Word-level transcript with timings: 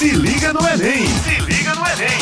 Se 0.00 0.12
liga 0.12 0.50
no 0.54 0.60
Enem! 0.60 1.04
Se 1.04 1.40
liga 1.44 1.74
no 1.74 1.82
Enem! 1.86 2.18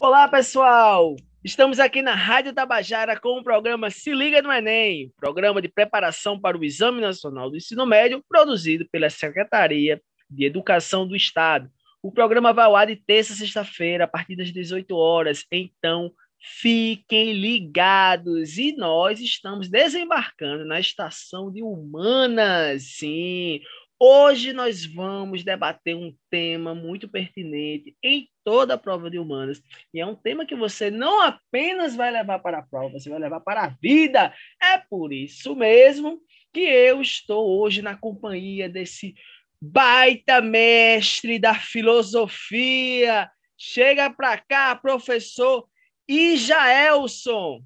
Olá, 0.00 0.26
pessoal! 0.26 1.14
Estamos 1.44 1.78
aqui 1.78 2.02
na 2.02 2.16
Rádio 2.16 2.52
Tabajara 2.52 3.16
com 3.16 3.38
o 3.38 3.44
programa 3.44 3.90
Se 3.90 4.12
Liga 4.12 4.42
no 4.42 4.50
Enem, 4.50 5.12
programa 5.16 5.62
de 5.62 5.68
preparação 5.68 6.36
para 6.36 6.58
o 6.58 6.64
Exame 6.64 7.00
Nacional 7.00 7.48
do 7.48 7.56
Ensino 7.56 7.86
Médio, 7.86 8.24
produzido 8.28 8.88
pela 8.90 9.08
Secretaria 9.08 10.02
de 10.28 10.46
Educação 10.46 11.06
do 11.06 11.14
Estado. 11.14 11.70
O 12.02 12.10
programa 12.10 12.52
vai 12.52 12.64
ao 12.64 12.74
ar 12.74 12.88
de 12.88 12.96
terça 12.96 13.34
a 13.34 13.36
sexta-feira, 13.36 14.02
a 14.02 14.08
partir 14.08 14.34
das 14.34 14.50
18 14.52 14.96
horas. 14.96 15.46
Então, 15.52 16.10
fiquem 16.40 17.34
ligados. 17.34 18.58
E 18.58 18.74
nós 18.76 19.20
estamos 19.20 19.68
desembarcando 19.68 20.64
na 20.64 20.80
estação 20.80 21.52
de 21.52 21.62
Humanas. 21.62 22.82
Sim, 22.82 23.60
Hoje 24.00 24.52
nós 24.52 24.86
vamos 24.86 25.42
debater 25.42 25.96
um 25.96 26.14
tema 26.30 26.72
muito 26.72 27.08
pertinente 27.08 27.96
em 28.00 28.28
toda 28.44 28.74
a 28.74 28.78
prova 28.78 29.10
de 29.10 29.18
humanas. 29.18 29.60
E 29.92 29.98
é 29.98 30.06
um 30.06 30.14
tema 30.14 30.46
que 30.46 30.54
você 30.54 30.88
não 30.88 31.20
apenas 31.20 31.96
vai 31.96 32.12
levar 32.12 32.38
para 32.38 32.58
a 32.58 32.62
prova, 32.62 32.98
você 32.98 33.10
vai 33.10 33.18
levar 33.18 33.40
para 33.40 33.64
a 33.64 33.74
vida. 33.82 34.32
É 34.62 34.78
por 34.78 35.12
isso 35.12 35.56
mesmo 35.56 36.20
que 36.52 36.60
eu 36.60 37.00
estou 37.00 37.60
hoje 37.60 37.82
na 37.82 37.96
companhia 37.96 38.68
desse 38.68 39.16
baita 39.60 40.40
mestre 40.40 41.36
da 41.36 41.54
filosofia. 41.54 43.28
Chega 43.58 44.08
para 44.08 44.38
cá, 44.38 44.76
professor 44.76 45.66
Ijaelson. 46.08 47.64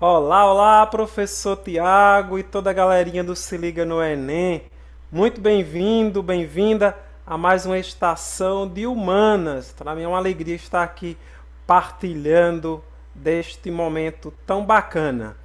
Olá, 0.00 0.48
olá, 0.48 0.86
professor 0.86 1.56
Tiago 1.56 2.38
e 2.38 2.44
toda 2.44 2.70
a 2.70 2.72
galerinha 2.72 3.24
do 3.24 3.34
Se 3.34 3.56
Liga 3.56 3.84
no 3.84 4.00
Enem. 4.00 4.62
Muito 5.10 5.40
bem-vindo, 5.40 6.22
bem-vinda 6.22 6.96
a 7.26 7.36
mais 7.36 7.66
uma 7.66 7.76
estação 7.76 8.68
de 8.68 8.86
humanas. 8.86 9.72
Para 9.72 9.96
mim 9.96 10.02
é 10.02 10.06
uma 10.06 10.16
alegria 10.16 10.54
estar 10.54 10.84
aqui 10.84 11.18
partilhando 11.66 12.80
deste 13.12 13.72
momento 13.72 14.32
tão 14.46 14.64
bacana. 14.64 15.36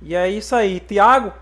E 0.00 0.14
é 0.14 0.30
isso 0.30 0.56
aí, 0.56 0.80
Tiago, 0.80 1.34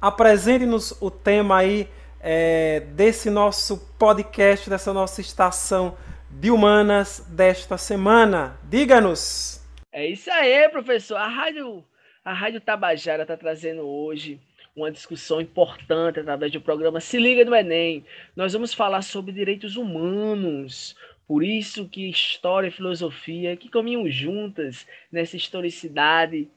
apresente-nos 0.00 0.96
o 1.02 1.10
tema 1.10 1.58
aí 1.58 1.86
é, 2.18 2.80
desse 2.94 3.28
nosso 3.28 3.76
podcast, 3.98 4.70
dessa 4.70 4.90
nossa 4.90 5.20
estação 5.20 5.94
de 6.30 6.50
humanas 6.50 7.26
desta 7.28 7.76
semana. 7.76 8.58
Diga-nos! 8.62 9.60
É 9.92 10.06
isso 10.06 10.30
aí, 10.30 10.66
professor. 10.70 11.18
A 11.18 11.28
rádio 11.28 11.84
a 12.26 12.32
Rádio 12.32 12.60
Tabajara 12.60 13.22
está 13.22 13.36
trazendo 13.36 13.82
hoje 13.82 14.40
uma 14.74 14.90
discussão 14.90 15.40
importante 15.40 16.18
através 16.18 16.50
do 16.50 16.60
programa 16.60 16.98
Se 16.98 17.20
Liga 17.20 17.44
no 17.44 17.54
Enem. 17.54 18.04
Nós 18.34 18.52
vamos 18.52 18.74
falar 18.74 19.02
sobre 19.02 19.30
direitos 19.30 19.76
humanos. 19.76 20.96
Por 21.24 21.44
isso 21.44 21.88
que 21.88 22.10
história 22.10 22.66
e 22.66 22.72
filosofia, 22.72 23.56
que 23.56 23.68
caminham 23.68 24.10
juntas 24.10 24.88
nessa 25.10 25.36
historicidade, 25.36 26.50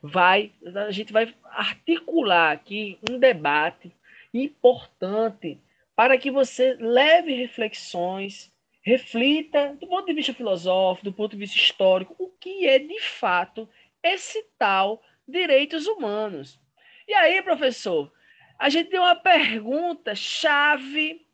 vai 0.00 0.52
a 0.76 0.92
gente 0.92 1.12
vai 1.12 1.34
articular 1.46 2.52
aqui 2.52 2.96
um 3.10 3.18
debate 3.18 3.90
importante 4.32 5.58
para 5.96 6.16
que 6.16 6.30
você 6.30 6.76
leve 6.78 7.34
reflexões, 7.34 8.52
reflita 8.80 9.76
do 9.80 9.88
ponto 9.88 10.06
de 10.06 10.14
vista 10.14 10.32
filosófico, 10.32 11.06
do 11.06 11.12
ponto 11.12 11.32
de 11.32 11.38
vista 11.38 11.56
histórico, 11.56 12.14
o 12.16 12.28
que 12.28 12.68
é 12.68 12.78
de 12.78 13.00
fato 13.00 13.68
esse 14.04 14.40
tal 14.56 15.02
direitos 15.26 15.86
humanos. 15.86 16.60
E 17.06 17.14
aí, 17.14 17.42
professor, 17.42 18.12
a 18.58 18.68
gente 18.68 18.90
tem 18.90 19.00
uma 19.00 19.14
pergunta 19.14 20.14
chave 20.14 21.26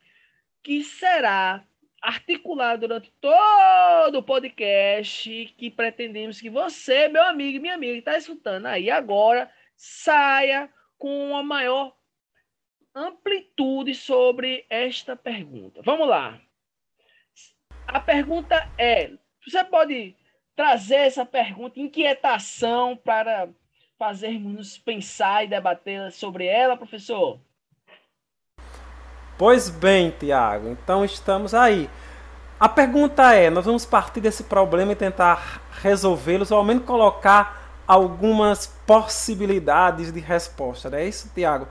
que 0.63 0.83
será 0.83 1.65
articulada 2.01 2.79
durante 2.79 3.13
todo 3.21 4.19
o 4.19 4.23
podcast 4.23 5.55
que 5.57 5.71
pretendemos 5.71 6.41
que 6.41 6.51
você, 6.51 7.09
meu 7.09 7.23
amigo 7.23 7.57
e 7.57 7.61
minha 7.61 7.75
amiga 7.75 7.93
que 7.93 7.99
está 8.01 8.19
escutando 8.19 8.67
aí 8.67 8.91
agora, 8.91 9.51
saia 9.77 10.69
com 10.99 11.31
uma 11.31 11.43
maior 11.43 11.97
amplitude 12.95 13.95
sobre 13.95 14.67
esta 14.69 15.17
pergunta. 15.17 15.81
Vamos 15.83 16.09
lá. 16.09 16.41
A 17.87 18.01
pergunta 18.01 18.71
é: 18.77 19.13
você 19.47 19.65
pode 19.65 20.17
trazer 20.55 20.97
essa 20.97 21.25
pergunta, 21.25 21.81
inquietação 21.81 22.97
para 22.97 23.49
fazermos 24.03 24.77
pensar 24.79 25.45
e 25.45 25.47
debater 25.47 26.11
sobre 26.11 26.45
ela, 26.45 26.77
professor? 26.77 27.39
Pois 29.39 29.71
bem, 29.71 30.11
Tiago, 30.11 30.71
então 30.71 31.05
estamos 31.05 31.55
aí. 31.55 31.89
A 32.59 32.69
pergunta 32.69 33.33
é: 33.33 33.49
nós 33.49 33.65
vamos 33.65 33.87
partir 33.87 34.21
desse 34.21 34.43
problema 34.43 34.91
e 34.91 34.97
tentar 34.97 35.63
resolvê-los, 35.81 36.51
ou 36.51 36.59
ao 36.59 36.65
menos 36.65 36.85
colocar 36.85 37.81
algumas 37.87 38.67
possibilidades 38.85 40.11
de 40.11 40.19
resposta. 40.19 40.91
Não 40.91 40.99
é 40.99 41.07
isso, 41.07 41.31
Tiago? 41.33 41.69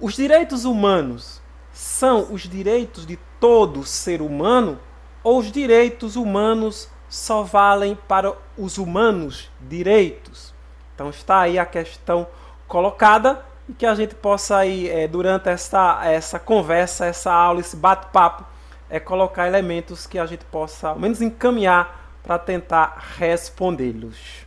Os 0.00 0.14
direitos 0.14 0.64
humanos 0.64 1.42
são 1.70 2.32
os 2.32 2.48
direitos 2.48 3.04
de 3.04 3.18
todo 3.38 3.84
ser 3.84 4.22
humano 4.22 4.80
ou 5.22 5.38
os 5.38 5.52
direitos 5.52 6.16
humanos 6.16 6.88
só 7.10 7.42
valem 7.42 7.94
para 8.08 8.34
os 8.56 8.78
humanos 8.78 9.50
direitos? 9.60 10.53
Então 10.94 11.10
está 11.10 11.40
aí 11.40 11.58
a 11.58 11.66
questão 11.66 12.26
colocada 12.68 13.44
e 13.68 13.72
que 13.72 13.86
a 13.86 13.94
gente 13.94 14.14
possa 14.14 14.58
aí, 14.58 14.88
é, 14.88 15.08
durante 15.08 15.48
essa, 15.48 16.00
essa 16.04 16.38
conversa, 16.38 17.06
essa 17.06 17.32
aula, 17.32 17.60
esse 17.60 17.76
bate-papo, 17.76 18.46
é 18.88 19.00
colocar 19.00 19.46
elementos 19.46 20.06
que 20.06 20.18
a 20.18 20.26
gente 20.26 20.44
possa, 20.44 20.88
ao 20.88 20.98
menos, 20.98 21.20
encaminhar 21.20 22.18
para 22.22 22.38
tentar 22.38 22.96
respondê-los. 23.18 24.46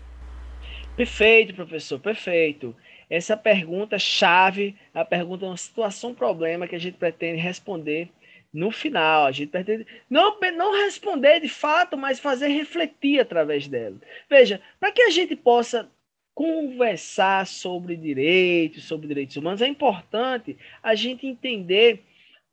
Perfeito, 0.95 1.53
professor, 1.53 1.99
perfeito. 1.99 2.75
Essa 3.09 3.37
pergunta 3.37 3.97
chave, 3.97 4.75
a 4.93 5.05
pergunta 5.05 5.45
é 5.45 5.49
uma 5.49 5.57
situação 5.57 6.13
problema 6.13 6.67
que 6.67 6.75
a 6.75 6.79
gente 6.79 6.97
pretende 6.97 7.39
responder 7.39 8.09
no 8.53 8.71
final. 8.71 9.25
A 9.25 9.31
gente 9.31 9.49
pretende 9.49 9.85
não, 10.09 10.37
não 10.55 10.83
responder 10.83 11.39
de 11.39 11.49
fato, 11.49 11.95
mas 11.97 12.19
fazer 12.19 12.47
refletir 12.47 13.19
através 13.19 13.67
dela. 13.67 13.95
Veja, 14.29 14.59
para 14.79 14.91
que 14.91 15.01
a 15.03 15.09
gente 15.09 15.35
possa 15.35 15.89
conversar 16.37 17.47
sobre 17.47 17.95
direitos, 17.95 18.83
sobre 18.83 19.07
direitos 19.07 19.35
humanos, 19.37 19.59
é 19.59 19.67
importante 19.67 20.55
a 20.83 20.93
gente 20.93 21.25
entender, 21.25 22.03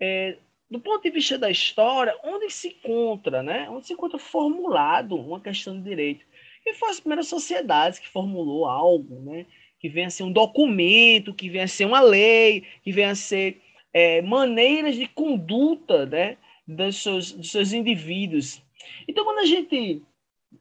é, 0.00 0.38
do 0.70 0.80
ponto 0.80 1.02
de 1.02 1.10
vista 1.10 1.36
da 1.36 1.50
história, 1.50 2.18
onde 2.24 2.48
se 2.48 2.68
encontra, 2.68 3.42
né? 3.42 3.68
onde 3.68 3.86
se 3.86 3.92
encontra 3.92 4.18
formulado 4.18 5.16
uma 5.16 5.38
questão 5.38 5.76
de 5.76 5.82
direito. 5.82 6.24
E 6.64 6.72
foi 6.72 6.88
as 6.88 6.98
primeiras 6.98 7.28
sociedades 7.28 7.98
que 7.98 8.08
formulou 8.08 8.64
algo, 8.64 9.20
né? 9.20 9.44
que 9.78 9.90
vem 9.90 10.06
a 10.06 10.10
ser 10.10 10.22
um 10.22 10.32
documento, 10.32 11.34
que 11.34 11.50
vem 11.50 11.60
a 11.60 11.68
ser 11.68 11.84
uma 11.84 12.00
lei, 12.00 12.64
que 12.82 12.90
vem 12.90 13.04
a 13.04 13.14
ser 13.14 13.60
é, 13.92 14.22
maneiras 14.22 14.96
de 14.96 15.06
conduta 15.08 16.06
né? 16.06 16.38
dos, 16.66 17.02
seus, 17.02 17.32
dos 17.32 17.50
seus 17.50 17.74
indivíduos. 17.74 18.62
Então, 19.06 19.26
quando 19.26 19.40
a 19.40 19.46
gente 19.46 20.00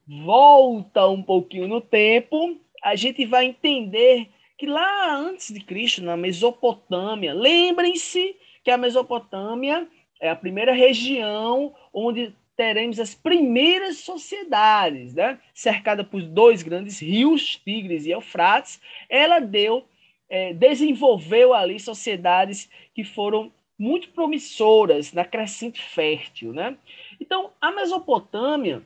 volta 0.05 1.07
um 1.07 1.23
pouquinho 1.23 1.69
no 1.69 1.79
tempo, 1.79 2.59
a 2.83 2.95
gente 2.95 3.25
vai 3.25 3.45
entender 3.45 4.29
que 4.57 4.67
lá 4.67 5.15
antes 5.15 5.53
de 5.53 5.61
Cristo, 5.61 6.03
na 6.03 6.17
Mesopotâmia, 6.17 7.33
lembrem-se 7.33 8.35
que 8.63 8.69
a 8.69 8.77
Mesopotâmia 8.77 9.87
é 10.19 10.29
a 10.29 10.35
primeira 10.35 10.73
região 10.73 11.73
onde 11.93 12.35
teremos 12.55 12.99
as 12.99 13.15
primeiras 13.15 13.97
sociedades, 13.97 15.13
né? 15.13 15.39
cercada 15.53 16.03
por 16.03 16.21
dois 16.21 16.61
grandes 16.61 16.99
rios, 16.99 17.57
Tigres 17.63 18.05
e 18.05 18.11
Eufrates, 18.11 18.79
ela 19.09 19.39
deu, 19.39 19.85
é, 20.29 20.53
desenvolveu 20.53 21.53
ali 21.53 21.79
sociedades 21.79 22.69
que 22.93 23.03
foram 23.03 23.51
muito 23.77 24.09
promissoras 24.09 25.11
na 25.13 25.25
crescente 25.25 25.81
fértil, 25.81 26.53
né? 26.53 26.77
Então, 27.19 27.51
a 27.59 27.71
Mesopotâmia, 27.71 28.83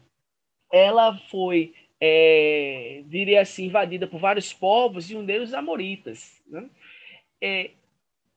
ela 0.72 1.18
foi 1.30 1.74
é, 2.00 3.04
diria 3.08 3.42
assim, 3.42 3.66
invadida 3.66 4.08
por 4.08 4.20
vários 4.20 4.54
povos, 4.54 5.10
e 5.10 5.16
um 5.16 5.26
deles 5.26 5.50
os 5.50 5.54
amoritas. 5.54 6.42
Né? 6.48 6.70
É, 7.42 7.72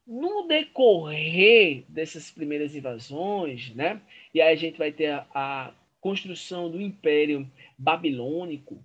no 0.06 0.46
decorrer 0.46 1.84
dessas 1.88 2.30
primeiras 2.30 2.74
invasões, 2.74 3.74
né, 3.74 4.00
e 4.34 4.40
aí 4.40 4.52
a 4.52 4.56
gente 4.56 4.78
vai 4.78 4.90
ter 4.90 5.12
a, 5.12 5.26
a 5.34 5.74
construção 6.00 6.70
do 6.70 6.80
Império 6.80 7.46
Babilônico, 7.78 8.82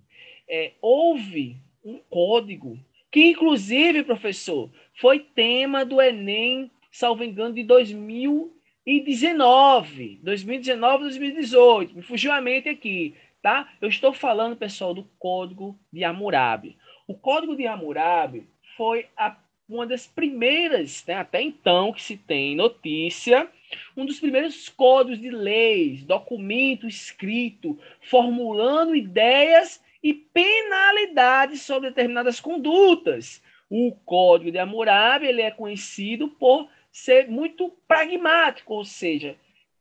é, 0.48 0.72
houve 0.80 1.56
um 1.84 1.98
código 2.08 2.78
que, 3.10 3.30
inclusive, 3.30 4.04
professor, 4.04 4.70
foi 4.94 5.18
tema 5.20 5.84
do 5.84 6.00
Enem, 6.02 6.70
salvo 6.90 7.22
engano, 7.24 7.54
de 7.54 7.62
2019, 7.64 10.20
2019, 10.22 11.04
2018. 11.04 11.96
Me 11.96 12.02
fugiu 12.02 12.32
a 12.32 12.40
mente 12.40 12.68
aqui. 12.68 13.14
Tá? 13.46 13.68
Eu 13.80 13.88
estou 13.88 14.12
falando, 14.12 14.56
pessoal, 14.56 14.92
do 14.92 15.04
Código 15.20 15.78
de 15.92 16.02
Hammurabi. 16.02 16.76
O 17.06 17.14
Código 17.14 17.54
de 17.54 17.64
Hammurabi 17.64 18.48
foi 18.76 19.06
a, 19.16 19.36
uma 19.68 19.86
das 19.86 20.04
primeiras, 20.04 21.04
né, 21.06 21.14
até 21.14 21.42
então, 21.42 21.92
que 21.92 22.02
se 22.02 22.16
tem 22.16 22.56
notícia 22.56 23.48
um 23.96 24.04
dos 24.04 24.18
primeiros 24.18 24.68
códigos 24.68 25.20
de 25.20 25.30
leis, 25.30 26.02
documento 26.02 26.88
escrito, 26.88 27.78
formulando 28.00 28.96
ideias 28.96 29.80
e 30.02 30.12
penalidades 30.12 31.62
sobre 31.62 31.90
determinadas 31.90 32.40
condutas. 32.40 33.40
O 33.70 33.92
Código 34.04 34.50
de 34.50 34.58
Hammurabi 34.58 35.28
ele 35.28 35.42
é 35.42 35.52
conhecido 35.52 36.26
por 36.30 36.68
ser 36.90 37.28
muito 37.28 37.72
pragmático, 37.86 38.74
ou 38.74 38.84
seja, 38.84 39.36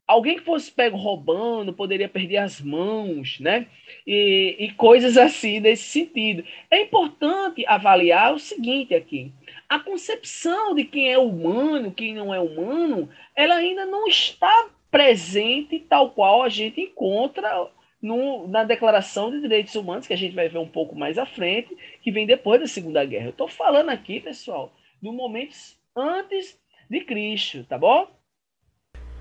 alguém 0.07 0.37
que 0.37 0.43
fosse 0.43 0.71
pego 0.71 0.97
roubando 0.97 1.73
poderia 1.73 2.07
perder 2.07 2.37
as 2.37 2.61
mãos, 2.61 3.39
né? 3.39 3.67
E, 4.05 4.55
e 4.59 4.71
coisas 4.73 5.17
assim 5.17 5.59
nesse 5.59 5.83
sentido. 5.83 6.43
É 6.69 6.81
importante 6.81 7.65
avaliar 7.67 8.33
o 8.33 8.39
seguinte 8.39 8.93
aqui: 8.93 9.31
a 9.67 9.79
concepção 9.79 10.75
de 10.75 10.83
quem 10.85 11.11
é 11.11 11.17
humano, 11.17 11.91
quem 11.91 12.13
não 12.13 12.33
é 12.33 12.39
humano, 12.39 13.09
ela 13.35 13.55
ainda 13.55 13.85
não 13.85 14.07
está 14.07 14.69
presente 14.91 15.79
tal 15.79 16.11
qual 16.11 16.43
a 16.43 16.49
gente 16.49 16.79
encontra 16.79 17.69
no, 18.01 18.47
na 18.47 18.63
Declaração 18.63 19.31
de 19.31 19.41
Direitos 19.41 19.75
Humanos, 19.75 20.07
que 20.07 20.13
a 20.13 20.17
gente 20.17 20.35
vai 20.35 20.47
ver 20.47 20.59
um 20.59 20.67
pouco 20.67 20.95
mais 20.95 21.17
à 21.17 21.25
frente, 21.25 21.75
que 22.01 22.11
vem 22.11 22.25
depois 22.25 22.61
da 22.61 22.67
Segunda 22.67 23.03
Guerra. 23.03 23.25
Eu 23.25 23.31
estou 23.31 23.47
falando 23.47 23.89
aqui, 23.89 24.19
pessoal, 24.19 24.71
do 25.01 25.11
momentos 25.11 25.77
antes 25.95 26.57
de 26.89 27.01
Cristo, 27.01 27.63
tá 27.63 27.77
bom? 27.77 28.14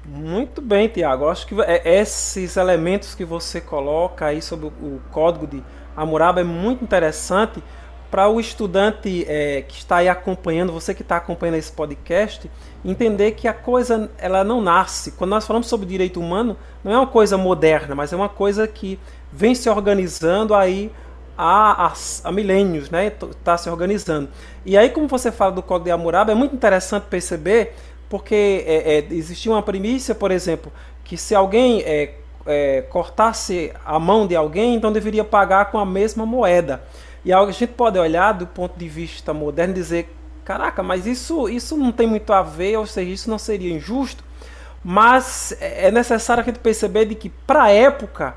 Muito 0.04 0.60
bem, 0.60 0.88
Tiago. 0.88 1.28
Acho 1.28 1.46
que 1.46 1.60
é, 1.62 2.00
esses 2.00 2.56
elementos 2.56 3.14
que 3.14 3.24
você 3.24 3.60
coloca 3.60 4.26
aí 4.26 4.42
sobre 4.42 4.66
o 4.66 5.00
código 5.10 5.46
de 5.46 5.62
Hammurabi 5.96 6.40
é 6.40 6.44
muito 6.44 6.84
interessante 6.84 7.62
para 8.10 8.28
o 8.28 8.38
estudante 8.38 9.24
é, 9.26 9.62
que 9.62 9.78
está 9.78 9.96
aí 9.96 10.08
acompanhando, 10.08 10.72
você 10.72 10.94
que 10.94 11.02
está 11.02 11.16
acompanhando 11.16 11.56
esse 11.56 11.72
podcast, 11.72 12.48
entender 12.84 13.32
que 13.32 13.48
a 13.48 13.52
coisa 13.54 14.10
ela 14.18 14.44
não 14.44 14.60
nasce. 14.60 15.12
Quando 15.12 15.30
nós 15.30 15.46
falamos 15.46 15.66
sobre 15.66 15.86
direito 15.86 16.20
humano, 16.20 16.56
não 16.84 16.92
é 16.92 16.96
uma 16.96 17.06
coisa 17.06 17.36
moderna, 17.36 17.94
mas 17.94 18.12
é 18.12 18.16
uma 18.16 18.28
coisa 18.28 18.68
que 18.68 19.00
vem 19.32 19.52
se 19.54 19.68
organizando 19.68 20.54
aí 20.54 20.92
há, 21.36 21.86
há, 21.86 21.92
há 22.22 22.30
milênios, 22.30 22.88
né? 22.88 23.06
Está 23.06 23.56
se 23.56 23.68
organizando. 23.68 24.28
E 24.64 24.76
aí, 24.76 24.90
como 24.90 25.08
você 25.08 25.32
fala 25.32 25.50
do 25.50 25.62
Código 25.62 25.86
de 25.86 25.90
Hammurabi, 25.90 26.30
é 26.30 26.34
muito 26.36 26.54
interessante 26.54 27.04
perceber 27.10 27.74
porque 28.08 28.64
é, 28.66 28.98
é, 28.98 29.14
existia 29.14 29.50
uma 29.52 29.62
primícia, 29.62 30.14
por 30.14 30.30
exemplo, 30.30 30.72
que 31.04 31.16
se 31.16 31.34
alguém 31.34 31.82
é, 31.82 32.14
é, 32.46 32.82
cortasse 32.82 33.72
a 33.84 33.98
mão 33.98 34.26
de 34.26 34.36
alguém, 34.36 34.74
então 34.74 34.92
deveria 34.92 35.24
pagar 35.24 35.70
com 35.70 35.78
a 35.78 35.86
mesma 35.86 36.24
moeda. 36.24 36.82
E 37.24 37.32
a 37.32 37.50
gente 37.50 37.68
pode 37.68 37.98
olhar 37.98 38.32
do 38.32 38.46
ponto 38.46 38.78
de 38.78 38.88
vista 38.88 39.32
moderno 39.32 39.72
e 39.72 39.76
dizer, 39.76 40.14
caraca, 40.44 40.82
mas 40.82 41.06
isso, 41.06 41.48
isso 41.48 41.76
não 41.76 41.90
tem 41.90 42.06
muito 42.06 42.32
a 42.32 42.42
ver, 42.42 42.76
ou 42.76 42.86
seja, 42.86 43.10
isso 43.10 43.30
não 43.30 43.38
seria 43.38 43.74
injusto. 43.74 44.22
Mas 44.82 45.56
é 45.60 45.90
necessário 45.90 46.42
a 46.42 46.44
gente 46.44 46.58
perceber 46.58 47.06
de 47.06 47.14
que, 47.14 47.30
para 47.30 47.64
a 47.64 47.70
época, 47.70 48.36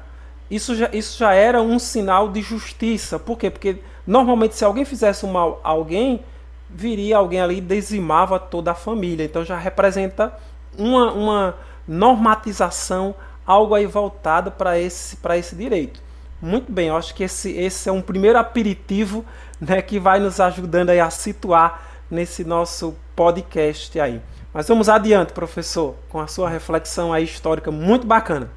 isso 0.50 0.74
já, 0.74 0.90
isso 0.94 1.18
já 1.18 1.34
era 1.34 1.62
um 1.62 1.78
sinal 1.78 2.30
de 2.30 2.42
justiça. 2.42 3.20
Por 3.20 3.38
quê? 3.38 3.50
Porque 3.50 3.78
normalmente 4.06 4.56
se 4.56 4.64
alguém 4.64 4.86
fizesse 4.86 5.26
mal 5.26 5.60
a 5.62 5.70
alguém, 5.70 6.24
viria 6.70 7.18
alguém 7.18 7.42
ali 7.42 7.58
e 7.58 7.62
dizimava 7.62 8.40
toda 8.40 8.72
a 8.72 8.76
família. 8.76 9.24
Então 9.24 9.44
já 9.44 9.58
representa 9.58 10.34
uma, 10.78 11.12
uma 11.12 11.56
normatização, 11.88 13.16
algo 13.46 13.74
aí 13.74 13.86
voltado 13.86 14.52
para 14.52 14.80
esse, 14.80 15.18
esse 15.36 15.56
direito. 15.56 16.02
Muito 16.42 16.72
bem, 16.72 16.90
eu 16.90 16.96
acho 16.96 17.16
que 17.16 17.24
esse, 17.24 17.52
esse 17.52 17.90
é 17.90 17.92
um 17.92 18.02
primeiro 18.02 18.38
aperitivo 18.38 19.26
né, 19.60 19.82
que 19.82 20.00
vai 20.00 20.20
nos 20.20 20.40
ajudando 20.40 20.92
aí 20.92 21.00
a 21.00 21.10
situar 21.10 21.82
nesse 22.12 22.44
nosso 22.44 22.96
podcast 23.16 24.00
aí. 24.00 24.22
Mas 24.54 24.68
vamos 24.68 24.88
adiante, 24.88 25.34
professor, 25.34 25.96
com 26.10 26.20
a 26.20 26.28
sua 26.28 26.50
reflexão 26.50 27.12
aí 27.12 27.24
histórica 27.24 27.72
muito 27.72 28.06
bacana. 28.06 28.50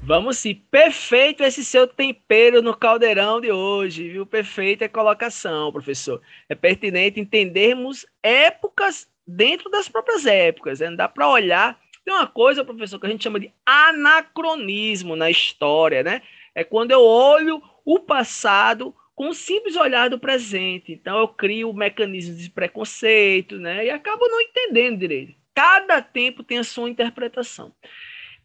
Vamos 0.00 0.38
sim, 0.38 0.54
perfeito 0.70 1.42
esse 1.42 1.64
seu 1.64 1.86
tempero 1.86 2.62
no 2.62 2.74
caldeirão 2.74 3.40
de 3.40 3.50
hoje, 3.50 4.08
viu? 4.08 4.24
Perfeita 4.24 4.84
a 4.84 4.88
colocação, 4.88 5.72
professor. 5.72 6.22
É 6.48 6.54
pertinente 6.54 7.20
entendermos 7.20 8.06
épocas 8.22 9.10
dentro 9.26 9.68
das 9.68 9.88
próprias 9.88 10.24
épocas, 10.24 10.80
né? 10.80 10.88
Não 10.88 10.96
dá 10.96 11.08
para 11.08 11.28
olhar. 11.28 11.78
Tem 12.04 12.14
uma 12.14 12.26
coisa, 12.26 12.64
professor, 12.64 12.98
que 12.98 13.06
a 13.06 13.10
gente 13.10 13.24
chama 13.24 13.40
de 13.40 13.52
anacronismo 13.66 15.14
na 15.14 15.30
história, 15.30 16.02
né? 16.02 16.22
É 16.54 16.64
quando 16.64 16.92
eu 16.92 17.02
olho 17.02 17.62
o 17.84 17.98
passado 17.98 18.94
com 19.14 19.28
o 19.28 19.34
simples 19.34 19.76
olhar 19.76 20.08
do 20.08 20.18
presente. 20.18 20.92
Então 20.92 21.18
eu 21.18 21.28
crio 21.28 21.72
mecanismos 21.74 22.40
de 22.40 22.48
preconceito, 22.48 23.58
né? 23.58 23.84
E 23.84 23.90
acabo 23.90 24.26
não 24.28 24.40
entendendo 24.40 25.00
direito. 25.00 25.34
Cada 25.52 26.00
tempo 26.00 26.44
tem 26.44 26.58
a 26.58 26.64
sua 26.64 26.88
interpretação. 26.88 27.74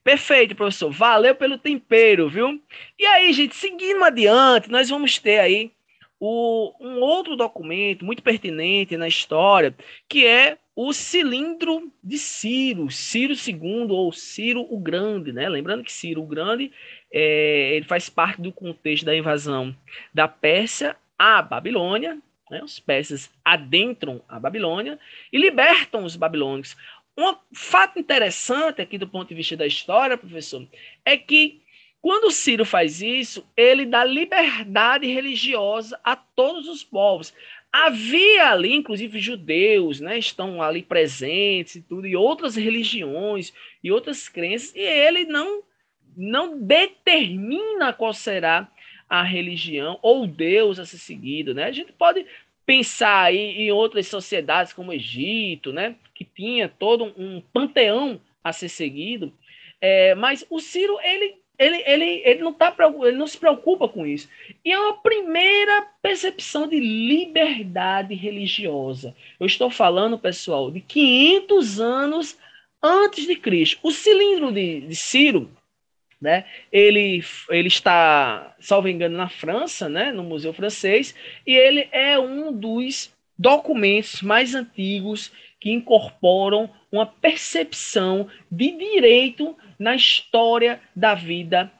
Perfeito, 0.03 0.55
professor. 0.55 0.91
Valeu 0.91 1.33
pelo 1.33 1.57
tempero, 1.57 2.29
viu? 2.29 2.61
E 2.99 3.05
aí, 3.05 3.31
gente, 3.31 3.55
seguindo 3.55 4.03
adiante, 4.03 4.69
nós 4.69 4.89
vamos 4.89 5.17
ter 5.17 5.39
aí 5.39 5.71
o, 6.19 6.73
um 6.79 6.99
outro 6.99 7.35
documento 7.35 8.03
muito 8.03 8.21
pertinente 8.21 8.97
na 8.97 9.07
história, 9.07 9.75
que 10.09 10.25
é 10.25 10.57
o 10.75 10.91
cilindro 10.91 11.91
de 12.03 12.17
Ciro, 12.17 12.89
Ciro 12.89 13.33
II 13.33 13.87
ou 13.89 14.11
Ciro 14.11 14.65
o 14.69 14.79
Grande, 14.79 15.31
né? 15.31 15.47
Lembrando 15.47 15.83
que 15.83 15.91
Ciro 15.91 16.21
o 16.21 16.27
Grande 16.27 16.71
é, 17.11 17.75
ele 17.75 17.85
faz 17.85 18.09
parte 18.09 18.41
do 18.41 18.51
contexto 18.51 19.05
da 19.05 19.15
invasão 19.15 19.75
da 20.13 20.27
Pérsia 20.27 20.95
à 21.17 21.41
Babilônia. 21.41 22.17
Né? 22.49 22.61
Os 22.63 22.79
persas 22.79 23.29
adentram 23.43 24.21
a 24.27 24.39
Babilônia 24.39 24.99
e 25.31 25.37
libertam 25.37 26.03
os 26.03 26.15
babilônicos. 26.15 26.75
Um 27.17 27.35
fato 27.53 27.99
interessante 27.99 28.81
aqui 28.81 28.97
do 28.97 29.07
ponto 29.07 29.29
de 29.29 29.35
vista 29.35 29.55
da 29.55 29.67
história, 29.67 30.17
professor, 30.17 30.67
é 31.05 31.15
que 31.15 31.61
quando 32.01 32.31
Ciro 32.31 32.65
faz 32.65 33.01
isso, 33.01 33.47
ele 33.55 33.85
dá 33.85 34.03
liberdade 34.03 35.07
religiosa 35.07 35.97
a 36.03 36.15
todos 36.15 36.67
os 36.67 36.83
povos. 36.83 37.33
Havia 37.71 38.49
ali, 38.49 38.73
inclusive, 38.73 39.19
judeus, 39.19 39.99
né, 39.99 40.17
estão 40.17 40.61
ali 40.61 40.83
presentes 40.83 41.75
e 41.75 41.81
tudo, 41.81 42.05
e 42.05 42.15
outras 42.15 42.55
religiões 42.55 43.53
e 43.83 43.91
outras 43.91 44.27
crenças, 44.27 44.75
e 44.75 44.81
ele 44.81 45.25
não 45.25 45.63
não 46.15 46.59
determina 46.59 47.91
qual 47.91 48.13
será 48.13 48.69
a 49.09 49.23
religião 49.23 49.97
ou 50.01 50.27
Deus 50.27 50.77
a 50.77 50.85
ser 50.85 50.99
seguido, 50.99 51.53
né? 51.55 51.63
A 51.63 51.71
gente 51.71 51.91
pode 51.91 52.25
pensar 52.65 53.23
aí 53.23 53.37
em 53.37 53.71
outras 53.71 54.07
sociedades 54.07 54.73
como 54.73 54.91
o 54.91 54.93
Egito, 54.93 55.73
né, 55.73 55.95
que 56.23 56.29
tinha 56.35 56.69
todo 56.69 57.13
um 57.17 57.41
panteão 57.53 58.19
a 58.43 58.51
ser 58.53 58.69
seguido, 58.69 59.33
é, 59.79 60.15
mas 60.15 60.45
o 60.49 60.59
Ciro 60.59 60.97
ele 61.01 61.41
ele, 61.57 61.83
ele, 61.85 62.21
ele, 62.25 62.41
não 62.41 62.51
tá, 62.51 62.75
ele 63.03 63.15
não 63.15 63.27
se 63.27 63.37
preocupa 63.37 63.87
com 63.87 64.07
isso. 64.07 64.27
E 64.65 64.71
é 64.71 64.79
uma 64.79 64.97
primeira 64.97 65.87
percepção 66.01 66.67
de 66.67 66.79
liberdade 66.79 68.15
religiosa. 68.15 69.15
Eu 69.39 69.45
estou 69.45 69.69
falando, 69.69 70.17
pessoal, 70.17 70.71
de 70.71 70.81
500 70.81 71.79
anos 71.79 72.37
antes 72.81 73.27
de 73.27 73.35
Cristo. 73.35 73.79
O 73.83 73.91
cilindro 73.91 74.51
de, 74.51 74.81
de 74.81 74.95
Ciro, 74.95 75.49
né? 76.19 76.45
Ele, 76.71 77.23
ele 77.49 77.67
está, 77.67 78.55
salvo 78.59 78.87
engano, 78.87 79.15
na 79.15 79.29
França, 79.29 79.87
né? 79.87 80.11
no 80.11 80.23
Museu 80.23 80.53
Francês, 80.53 81.13
e 81.45 81.53
ele 81.53 81.87
é 81.91 82.17
um 82.17 82.51
dos 82.51 83.13
documentos 83.37 84.21
mais 84.21 84.55
antigos 84.55 85.31
que 85.63 85.71
incorporam 85.71 86.69
uma 86.91 87.05
percepção 87.05 88.27
de 88.51 88.69
direito 88.77 89.55
na 89.79 89.95
história 89.95 90.81
da 90.93 91.15
vida 91.15 91.71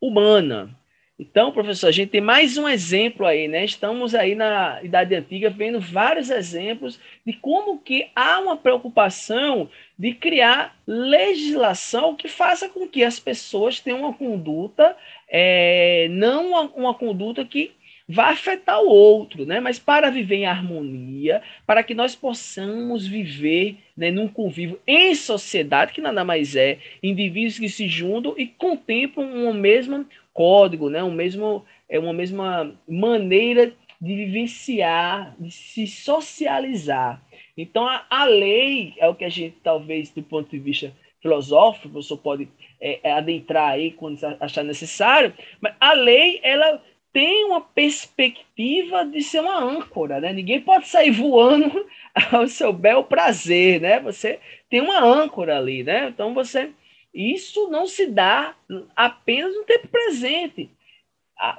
humana. 0.00 0.70
Então, 1.18 1.50
professor, 1.50 1.88
a 1.88 1.90
gente 1.90 2.10
tem 2.10 2.20
mais 2.20 2.56
um 2.56 2.68
exemplo 2.68 3.26
aí, 3.26 3.48
né? 3.48 3.64
Estamos 3.64 4.14
aí 4.14 4.36
na 4.36 4.80
Idade 4.84 5.16
Antiga 5.16 5.50
vendo 5.50 5.80
vários 5.80 6.30
exemplos 6.30 7.00
de 7.26 7.32
como 7.32 7.80
que 7.80 8.08
há 8.14 8.38
uma 8.38 8.56
preocupação 8.56 9.68
de 9.98 10.14
criar 10.14 10.76
legislação 10.86 12.14
que 12.14 12.28
faça 12.28 12.68
com 12.68 12.86
que 12.86 13.02
as 13.02 13.18
pessoas 13.18 13.80
tenham 13.80 13.98
uma 13.98 14.14
conduta, 14.14 14.96
é, 15.28 16.06
não 16.08 16.50
uma, 16.50 16.60
uma 16.76 16.94
conduta 16.94 17.44
que 17.44 17.72
vai 18.08 18.32
afetar 18.32 18.80
o 18.82 18.88
outro, 18.88 19.46
né? 19.46 19.60
Mas 19.60 19.78
para 19.78 20.10
viver 20.10 20.36
em 20.36 20.46
harmonia, 20.46 21.42
para 21.66 21.82
que 21.82 21.94
nós 21.94 22.14
possamos 22.14 23.06
viver 23.06 23.78
né, 23.96 24.10
num 24.10 24.28
convívio 24.28 24.78
em 24.86 25.14
sociedade, 25.14 25.92
que 25.92 26.00
nada 26.00 26.24
mais 26.24 26.54
é 26.54 26.78
indivíduos 27.02 27.58
que 27.58 27.68
se 27.68 27.88
juntam 27.88 28.34
e 28.36 28.46
contemplam 28.46 29.26
uma 29.26 29.54
mesma 29.54 30.06
código, 30.32 30.90
né? 30.90 31.02
Um 31.02 31.12
mesmo, 31.12 31.64
é 31.88 31.98
uma 31.98 32.12
mesma 32.12 32.76
maneira 32.86 33.72
de 34.00 34.14
vivenciar, 34.14 35.34
de 35.38 35.50
se 35.50 35.86
socializar. 35.86 37.22
Então, 37.56 37.86
a, 37.86 38.04
a 38.10 38.24
lei 38.24 38.92
é 38.98 39.08
o 39.08 39.14
que 39.14 39.24
a 39.24 39.28
gente, 39.30 39.56
talvez, 39.62 40.10
do 40.10 40.22
ponto 40.22 40.50
de 40.50 40.58
vista 40.58 40.92
filosófico, 41.22 41.98
o 41.98 42.16
pode 42.18 42.48
é, 42.78 43.00
é, 43.02 43.12
adentrar 43.12 43.70
aí 43.70 43.92
quando 43.92 44.18
achar 44.38 44.62
necessário, 44.62 45.32
mas 45.58 45.72
a 45.80 45.94
lei, 45.94 46.38
ela 46.42 46.82
tem 47.14 47.44
uma 47.44 47.60
perspectiva 47.60 49.04
de 49.06 49.22
ser 49.22 49.40
uma 49.40 49.56
âncora, 49.56 50.20
né? 50.20 50.32
Ninguém 50.32 50.60
pode 50.60 50.88
sair 50.88 51.12
voando 51.12 51.86
ao 52.32 52.48
seu 52.48 52.72
bel 52.72 53.04
prazer, 53.04 53.80
né? 53.80 54.00
Você 54.00 54.40
tem 54.68 54.80
uma 54.80 54.98
âncora 54.98 55.56
ali, 55.56 55.84
né? 55.84 56.08
Então 56.08 56.34
você 56.34 56.70
isso 57.14 57.68
não 57.70 57.86
se 57.86 58.08
dá 58.08 58.56
apenas 58.96 59.54
no 59.54 59.62
tempo 59.62 59.86
presente. 59.86 60.68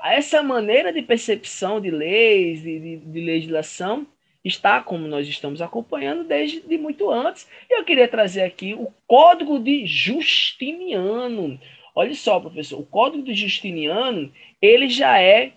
Essa 0.04 0.44
maneira 0.44 0.92
de 0.92 1.02
percepção 1.02 1.80
de 1.80 1.90
leis, 1.90 2.62
de, 2.62 2.78
de, 2.78 2.98
de 2.98 3.22
legislação, 3.22 4.06
está, 4.44 4.82
como 4.82 5.08
nós 5.08 5.26
estamos 5.26 5.62
acompanhando, 5.62 6.26
desde 6.26 6.60
de 6.60 6.78
muito 6.78 7.10
antes. 7.10 7.48
Eu 7.70 7.86
queria 7.86 8.10
trazer 8.10 8.42
aqui 8.42 8.74
o 8.74 8.92
Código 9.08 9.58
de 9.58 9.86
Justiniano. 9.86 11.58
Olha 11.96 12.14
só, 12.14 12.40
professor, 12.42 12.78
o 12.78 12.86
Código 12.86 13.24
de 13.24 13.34
Justiniano, 13.34 14.32
ele 14.62 14.90
já 14.90 15.18
é 15.20 15.54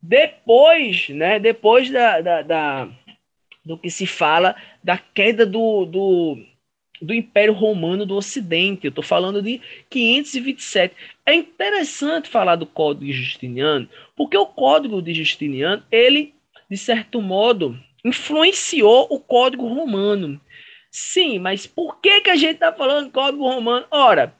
depois, 0.00 1.08
né, 1.08 1.40
depois 1.40 1.90
da, 1.90 2.20
da, 2.20 2.42
da 2.42 2.88
do 3.64 3.76
que 3.76 3.90
se 3.90 4.06
fala 4.06 4.56
da 4.82 4.96
queda 4.98 5.44
do, 5.44 5.84
do, 5.84 6.38
do 7.00 7.12
Império 7.12 7.52
Romano 7.52 8.06
do 8.06 8.16
Ocidente. 8.16 8.86
Eu 8.86 8.90
estou 8.90 9.04
falando 9.04 9.42
de 9.42 9.60
527. 9.90 10.94
É 11.26 11.34
interessante 11.34 12.28
falar 12.28 12.56
do 12.56 12.66
Código 12.66 13.06
de 13.06 13.12
Justiniano, 13.12 13.88
porque 14.16 14.36
o 14.36 14.46
Código 14.46 15.02
de 15.02 15.14
Justiniano, 15.14 15.82
ele, 15.90 16.34
de 16.70 16.76
certo 16.76 17.20
modo, 17.20 17.78
influenciou 18.04 19.06
o 19.10 19.18
Código 19.20 19.66
Romano. 19.66 20.40
Sim, 20.90 21.38
mas 21.38 21.66
por 21.66 22.00
que, 22.00 22.20
que 22.20 22.30
a 22.30 22.36
gente 22.36 22.54
está 22.54 22.72
falando 22.72 23.10
Código 23.10 23.48
Romano? 23.48 23.86
Ora, 23.90 24.34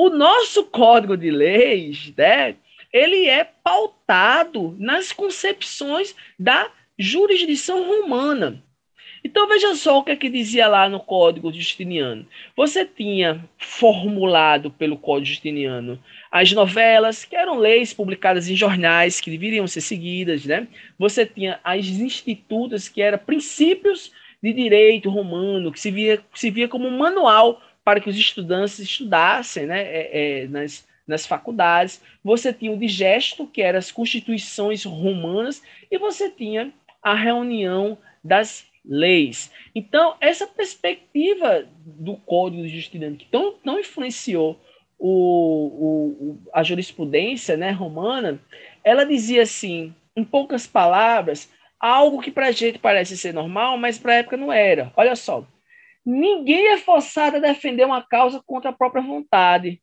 o 0.00 0.10
nosso 0.10 0.62
Código 0.62 1.16
de 1.16 1.28
Leis, 1.28 2.12
né, 2.16 2.54
ele 2.92 3.26
é 3.26 3.42
pautado 3.42 4.76
nas 4.78 5.10
concepções 5.10 6.14
da 6.38 6.70
jurisdição 6.96 7.84
romana. 7.84 8.62
Então 9.24 9.48
veja 9.48 9.74
só 9.74 9.98
o 9.98 10.04
que 10.04 10.12
é 10.12 10.16
que 10.16 10.28
dizia 10.28 10.68
lá 10.68 10.88
no 10.88 11.00
Código 11.00 11.52
Justiniano. 11.52 12.24
Você 12.56 12.84
tinha 12.84 13.44
formulado 13.58 14.70
pelo 14.70 14.96
Código 14.96 15.26
Justiniano 15.26 15.98
as 16.30 16.52
novelas, 16.52 17.24
que 17.24 17.34
eram 17.34 17.58
leis 17.58 17.92
publicadas 17.92 18.48
em 18.48 18.54
jornais 18.54 19.20
que 19.20 19.32
deveriam 19.32 19.66
ser 19.66 19.80
seguidas, 19.80 20.44
né? 20.44 20.68
Você 20.96 21.26
tinha 21.26 21.58
as 21.64 21.84
institutas, 21.84 22.88
que 22.88 23.02
eram 23.02 23.18
princípios 23.18 24.12
de 24.40 24.52
direito 24.52 25.10
romano, 25.10 25.72
que 25.72 25.80
se 25.80 25.90
via, 25.90 26.20
se 26.32 26.50
via 26.50 26.68
como 26.68 26.86
um 26.86 26.96
manual 26.96 27.60
para 27.88 28.00
que 28.00 28.10
os 28.10 28.16
estudantes 28.16 28.78
estudassem 28.78 29.64
né? 29.64 29.80
É, 29.80 30.42
é, 30.42 30.46
nas, 30.48 30.86
nas 31.06 31.24
faculdades. 31.24 32.02
Você 32.22 32.52
tinha 32.52 32.70
o 32.70 32.76
digesto, 32.76 33.46
que 33.46 33.62
eram 33.62 33.78
as 33.78 33.90
constituições 33.90 34.84
romanas, 34.84 35.62
e 35.90 35.96
você 35.96 36.28
tinha 36.28 36.70
a 37.02 37.14
reunião 37.14 37.96
das 38.22 38.66
leis. 38.84 39.50
Então, 39.74 40.14
essa 40.20 40.46
perspectiva 40.46 41.66
do 41.82 42.14
Código 42.14 42.68
Justiniano, 42.68 43.16
que 43.16 43.24
tão, 43.24 43.54
tão 43.54 43.80
influenciou 43.80 44.60
o, 44.98 45.08
o, 45.08 46.38
a 46.52 46.62
jurisprudência 46.62 47.56
né, 47.56 47.70
romana, 47.70 48.38
ela 48.84 49.06
dizia 49.06 49.44
assim, 49.44 49.94
em 50.14 50.24
poucas 50.24 50.66
palavras, 50.66 51.50
algo 51.80 52.20
que 52.20 52.30
para 52.30 52.48
a 52.48 52.52
gente 52.52 52.78
parece 52.78 53.16
ser 53.16 53.32
normal, 53.32 53.78
mas 53.78 53.98
para 53.98 54.12
a 54.12 54.16
época 54.16 54.36
não 54.36 54.52
era. 54.52 54.92
Olha 54.94 55.16
só, 55.16 55.46
ninguém 56.08 56.68
é 56.68 56.78
forçado 56.78 57.36
a 57.36 57.40
defender 57.40 57.84
uma 57.84 58.02
causa 58.02 58.42
contra 58.46 58.70
a 58.70 58.72
própria 58.72 59.02
vontade. 59.02 59.82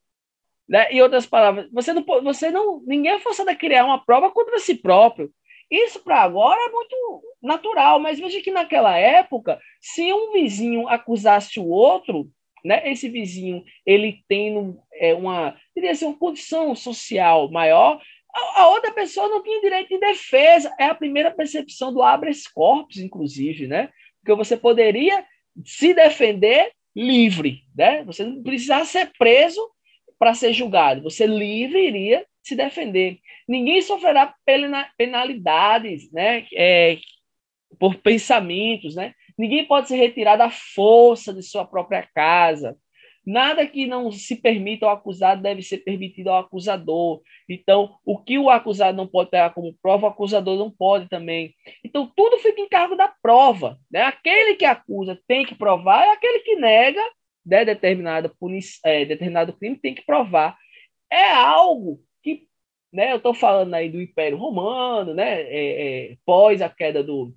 Né? 0.68 0.92
Em 0.92 1.00
outras 1.00 1.28
palavras, 1.28 1.70
você 1.72 1.94
não, 1.94 2.04
você 2.24 2.50
não, 2.50 2.82
ninguém 2.88 3.12
é 3.12 3.20
forçado 3.20 3.52
a 3.52 3.56
criar 3.56 3.86
uma 3.86 4.04
prova 4.04 4.32
contra 4.32 4.58
si 4.58 4.74
próprio. 4.74 5.32
Isso 5.70 6.04
para 6.04 6.24
agora 6.24 6.60
é 6.60 6.72
muito 6.72 7.24
natural, 7.44 8.00
mas 8.00 8.20
veja 8.20 8.42
que 8.42 8.50
naquela 8.50 8.98
época, 8.98 9.60
se 9.80 10.12
um 10.12 10.32
vizinho 10.32 10.88
acusasse 10.88 11.60
o 11.60 11.68
outro, 11.68 12.28
né, 12.64 12.92
esse 12.92 13.08
vizinho 13.08 13.64
ele 13.86 14.24
tem 14.28 14.76
é, 14.94 15.14
uma, 15.14 15.56
diria 15.76 15.92
assim, 15.92 16.06
uma 16.06 16.18
condição 16.18 16.74
social 16.74 17.52
maior, 17.52 18.02
a, 18.34 18.62
a, 18.62 18.70
outra 18.70 18.92
pessoa 18.92 19.28
não 19.28 19.44
tinha 19.44 19.62
direito 19.62 19.90
de 19.90 20.00
defesa. 20.00 20.74
É 20.80 20.86
a 20.86 20.96
primeira 20.96 21.30
percepção 21.30 21.94
do 21.94 22.02
habeas 22.02 22.48
corpus, 22.48 22.98
inclusive, 22.98 23.68
né? 23.68 23.90
Porque 24.20 24.36
você 24.36 24.58
poderia 24.58 25.24
se 25.64 25.94
defender 25.94 26.72
livre, 26.96 27.64
né? 27.76 28.04
Você 28.04 28.24
não 28.24 28.42
precisava 28.42 28.86
ser 28.86 29.12
preso 29.18 29.62
para 30.18 30.34
ser 30.34 30.54
julgado. 30.54 31.04
Você 31.04 31.26
livre 31.26 31.88
iria 31.88 32.26
se 32.42 32.56
defender. 32.56 33.20
Ninguém 33.48 33.82
sofrerá 33.82 34.34
penalidades 34.98 36.12
né, 36.12 36.46
é, 36.54 36.98
por 37.80 37.96
pensamentos. 37.96 38.96
Né? 38.96 39.14
Ninguém 39.38 39.66
pode 39.66 39.88
ser 39.88 39.96
retirado 39.96 40.44
à 40.44 40.50
força 40.50 41.34
de 41.34 41.42
sua 41.42 41.66
própria 41.66 42.08
casa. 42.14 42.78
Nada 43.26 43.66
que 43.66 43.88
não 43.88 44.12
se 44.12 44.36
permita 44.36 44.86
ao 44.86 44.94
acusado 44.94 45.42
deve 45.42 45.62
ser 45.62 45.80
permitido 45.80 46.30
ao 46.30 46.40
acusador. 46.40 47.22
Então, 47.50 47.98
o 48.06 48.18
que 48.18 48.38
o 48.38 48.50
acusado 48.50 48.96
não 48.96 49.08
pode 49.08 49.30
pegar 49.30 49.50
como 49.52 49.76
prova, 49.82 50.08
o 50.08 50.10
acusador 50.10 50.58
não 50.58 50.70
pode 50.70 51.10
também. 51.10 51.56
Então, 51.84 52.12
tudo 52.16 52.38
fica 52.38 52.62
em 52.62 52.70
cargo 52.70 52.96
da 52.96 53.08
prova. 53.08 53.78
Né? 53.92 54.02
Aquele 54.02 54.56
que 54.56 54.66
acusa 54.66 55.20
tem 55.28 55.46
que 55.46 55.56
provar, 55.56 56.06
e 56.06 56.12
aquele 56.12 56.40
que 56.40 56.56
nega 56.56 57.02
né, 57.46 57.66
determinado, 57.66 58.32
é, 58.84 59.06
determinado 59.06 59.54
crime 59.54 59.78
tem 59.78 59.96
que 59.96 60.06
provar. 60.06 60.58
É 61.12 61.32
algo 61.32 62.00
né? 62.96 63.12
Eu 63.12 63.18
estou 63.18 63.34
falando 63.34 63.74
aí 63.74 63.90
do 63.90 64.02
Império 64.02 64.38
Romano, 64.38 65.14
né? 65.14 65.42
É, 65.42 66.14
é, 66.14 66.18
pós 66.26 66.62
a 66.62 66.70
queda 66.70 67.04
do, 67.04 67.36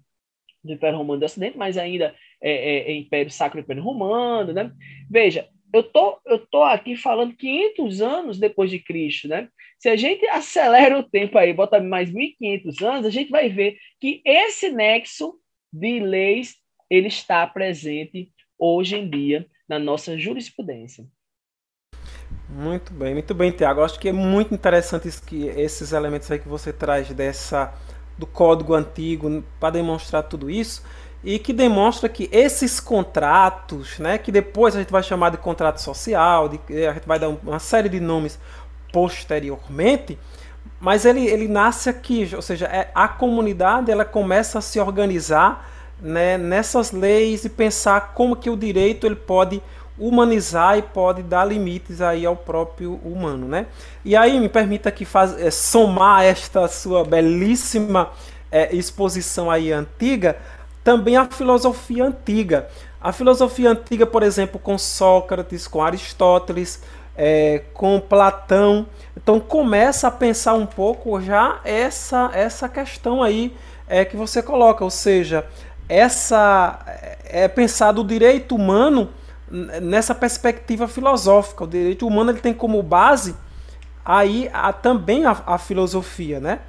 do 0.63 0.73
Império 0.73 0.97
Romano 0.99 1.19
do 1.19 1.27
Ocidente, 1.27 1.59
mas 1.59 1.77
ainda 1.77 2.15
é, 2.41 2.53
é, 2.53 2.93
é 2.93 2.93
Império 2.93 3.31
Sacro 3.31 3.59
Império 3.59 3.83
Romano, 3.83 4.53
né? 4.53 4.71
Veja, 5.11 5.49
eu 5.73 5.83
tô, 5.83 6.19
eu 6.27 6.47
tô 6.47 6.63
aqui 6.63 6.97
falando 6.97 7.35
500 7.35 8.01
anos 8.01 8.39
depois 8.39 8.71
de 8.71 8.79
Cristo, 8.79 9.29
né? 9.29 9.49
Se 9.79 9.89
a 9.89 9.97
gente 9.97 10.27
acelera 10.29 10.99
o 10.99 11.03
tempo 11.03 11.39
aí, 11.39 11.53
bota 11.53 11.81
mais 11.81 12.11
1500 12.11 12.83
anos, 12.83 13.07
a 13.07 13.11
gente 13.11 13.31
vai 13.31 13.49
ver 13.49 13.79
que 14.01 14.21
esse 14.25 14.71
nexo 14.71 15.39
de 15.73 16.01
leis 16.01 16.57
ele 16.91 17.09
está 17.09 17.47
presente 17.47 18.33
hoje 18.59 18.97
em 18.97 19.09
dia 19.09 19.47
na 19.69 19.79
nossa 19.79 20.19
jurisprudência. 20.19 21.07
Muito 22.49 22.93
bem, 22.93 23.13
muito 23.13 23.35
bem, 23.35 23.51
Tiago. 23.51 23.83
Acho 23.83 24.01
que 24.01 24.09
é 24.09 24.13
muito 24.13 24.55
interessante 24.55 25.09
que 25.23 25.47
esses 25.49 25.93
elementos 25.93 26.31
aí 26.31 26.39
que 26.39 26.49
você 26.49 26.73
traz 26.73 27.09
dessa 27.13 27.75
do 28.17 28.27
código 28.27 28.75
antigo 28.75 29.45
para 29.61 29.75
demonstrar 29.75 30.25
tudo 30.25 30.51
isso 30.51 30.83
e 31.23 31.39
que 31.39 31.53
demonstra 31.53 32.09
que 32.09 32.29
esses 32.33 32.79
contratos, 32.79 33.99
né, 33.99 34.19
que 34.19 34.31
depois 34.31 34.77
a 34.77 34.79
gente 34.79 34.93
vai 34.93 35.03
chamar 35.03 35.31
de 35.31 35.37
contrato 35.37 35.81
social, 35.81 36.49
de, 36.49 36.87
a 36.87 36.93
gente 36.93 37.07
vai 37.07 37.19
dar 37.19 37.29
uma 37.29 37.59
série 37.59 37.89
de 37.89 38.01
nomes 38.01 38.39
posteriormente, 38.93 40.19
mas 40.81 41.05
ele, 41.05 41.27
ele 41.27 41.49
nasce 41.49 41.91
aqui, 41.91 42.31
ou 42.35 42.43
seja, 42.43 42.67
é, 42.67 42.91
a 42.95 43.09
comunidade 43.09 43.91
ela 43.91 44.05
começa 44.05 44.59
a 44.59 44.63
se 44.63 44.79
organizar 44.79 45.69
né, 46.01 46.39
nessas 46.39 46.93
leis 46.93 47.45
e 47.45 47.49
pensar 47.49 48.13
como 48.15 48.37
que 48.37 48.49
o 48.49 48.57
direito 48.57 49.07
ele 49.07 49.17
pode 49.17 49.61
humanizar 49.99 50.79
e 50.79 50.83
pode 50.83 51.23
dar 51.25 51.45
limites 51.45 52.01
aí 52.01 52.25
ao 52.25 52.37
próprio 52.37 53.01
humano, 53.05 53.49
né? 53.49 53.67
E 54.05 54.15
aí 54.15 54.39
me 54.39 54.49
permita 54.49 54.93
que 54.93 55.05
faz, 55.05 55.37
é, 55.41 55.51
somar 55.51 56.23
esta 56.23 56.69
sua 56.69 57.05
belíssima 57.05 58.11
é, 58.51 58.75
exposição 58.75 59.51
aí 59.51 59.73
antiga, 59.73 60.37
também 60.89 61.19
a 61.19 61.27
filosofia 61.27 62.07
antiga. 62.07 62.67
A 62.99 63.13
filosofia 63.13 63.73
antiga, 63.73 64.07
por 64.07 64.23
exemplo, 64.23 64.59
com 64.59 64.79
Sócrates, 64.79 65.69
com 65.69 65.83
Aristóteles, 65.83 66.83
é, 67.15 67.63
com 67.75 68.01
Platão, 68.01 68.87
então 69.15 69.39
começa 69.39 70.09
a 70.09 70.11
pensar 70.11 70.55
um 70.55 70.65
pouco 70.65 71.21
já 71.21 71.61
essa 71.63 72.31
essa 72.33 72.71
questão 72.71 73.23
aí 73.23 73.55
é, 73.87 74.03
que 74.03 74.17
você 74.17 74.43
coloca, 74.43 74.83
ou 74.83 74.89
seja, 74.89 75.45
essa 75.91 76.79
é 77.23 77.47
pensado 77.49 78.01
o 78.01 78.05
direito 78.05 78.55
humano 78.55 79.11
nessa 79.83 80.15
perspectiva 80.15 80.89
filosófica. 80.89 81.65
O 81.65 81.67
direito 81.67 82.07
humano 82.07 82.31
ele 82.31 82.41
tem 82.41 82.55
como 82.55 82.83
base 82.83 83.37
aí 84.03 84.49
a, 84.55 84.73
também 84.73 85.27
a, 85.27 85.37
a 85.45 85.59
filosofia, 85.59 86.41
né? 86.41 86.61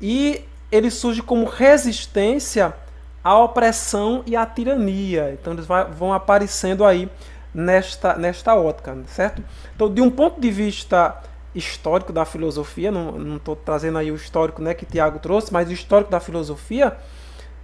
E 0.00 0.42
ele 0.72 0.90
surge 0.90 1.20
como 1.20 1.44
resistência 1.44 2.74
à 3.22 3.38
opressão 3.38 4.22
e 4.26 4.36
à 4.36 4.44
tirania. 4.46 5.32
Então 5.32 5.52
eles 5.52 5.66
vão 5.66 6.12
aparecendo 6.12 6.84
aí 6.84 7.10
nesta, 7.52 8.14
nesta 8.16 8.54
ótica, 8.54 8.96
certo? 9.06 9.42
Então, 9.74 9.92
de 9.92 10.00
um 10.00 10.10
ponto 10.10 10.40
de 10.40 10.50
vista 10.50 11.20
histórico 11.54 12.12
da 12.12 12.24
filosofia, 12.24 12.90
não 12.90 13.36
estou 13.36 13.56
trazendo 13.56 13.98
aí 13.98 14.12
o 14.12 14.14
histórico 14.14 14.62
né, 14.62 14.74
que 14.74 14.86
Tiago 14.86 15.18
trouxe, 15.18 15.52
mas 15.52 15.68
o 15.68 15.72
histórico 15.72 16.10
da 16.10 16.20
filosofia. 16.20 16.96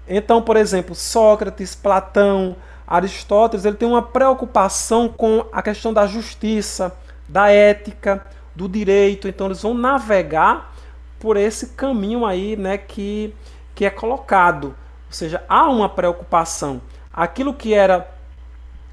Então, 0.09 0.43
por 0.43 0.57
exemplo, 0.57 0.95
Sócrates, 0.95 1.75
Platão, 1.75 2.57
Aristóteles 2.87 3.65
ele 3.65 3.77
tem 3.77 3.89
uma 3.89 4.03
preocupação 4.03 5.09
com 5.09 5.47
a 5.51 5.63
questão 5.63 5.93
da 5.93 6.07
justiça, 6.07 6.95
da 7.29 7.49
ética, 7.49 8.25
do 8.55 8.69
direito. 8.69 9.27
Então 9.29 9.47
eles 9.47 9.63
vão 9.63 9.75
navegar 9.75 10.75
por 11.19 11.37
esse 11.37 11.69
caminho 11.69 12.27
aí, 12.27 12.57
né, 12.57 12.77
que, 12.77 13.35
que 13.75 13.85
é 13.85 13.91
colocado. 13.91 14.75
Ou 15.15 15.17
seja, 15.17 15.45
há 15.49 15.71
uma 15.71 15.89
preocupação. 15.89 16.83
Aquilo 17.13 17.55
que 17.55 17.73
era 17.73 18.13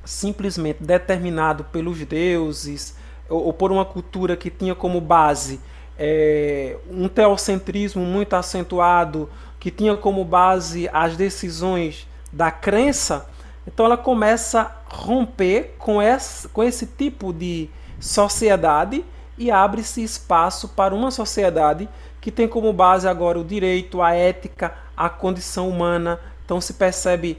simplesmente 0.06 0.84
determinado 0.84 1.64
pelos 1.64 1.98
deuses 2.06 2.96
ou, 3.28 3.46
ou 3.46 3.54
por 3.54 3.72
uma 3.72 3.84
cultura 3.84 4.38
que 4.38 4.52
tinha 4.52 4.76
como 4.76 5.02
base 5.02 5.60
é, 5.98 6.78
um 6.92 7.08
teocentrismo 7.08 8.06
muito 8.06 8.36
acentuado, 8.36 9.32
que 9.60 9.72
tinha 9.72 9.98
como 9.98 10.24
base 10.24 10.88
as 10.94 11.18
decisões 11.18 12.08
da 12.32 12.52
crença, 12.52 13.28
então 13.66 13.88
ela 13.88 13.98
começa 13.98 14.62
a 14.62 14.96
romper 14.96 15.74
com 15.80 16.00
esse, 16.00 16.48
com 16.50 16.64
esse 16.64 16.86
tipo 16.86 17.34
de 17.34 17.68
sociedade 18.00 19.04
e 19.40 19.50
abre-se 19.50 20.04
espaço 20.04 20.70
para 20.70 20.94
uma 20.94 21.10
sociedade 21.10 21.90
que 22.22 22.32
tem 22.32 22.48
como 22.48 22.72
base 22.72 23.08
agora 23.08 23.40
o 23.40 23.44
direito, 23.44 24.02
a 24.02 24.14
ética, 24.14 24.74
a 24.96 25.10
condição 25.10 25.68
humana. 25.68 26.20
Então 26.46 26.62
se 26.62 26.76
percebe, 26.76 27.38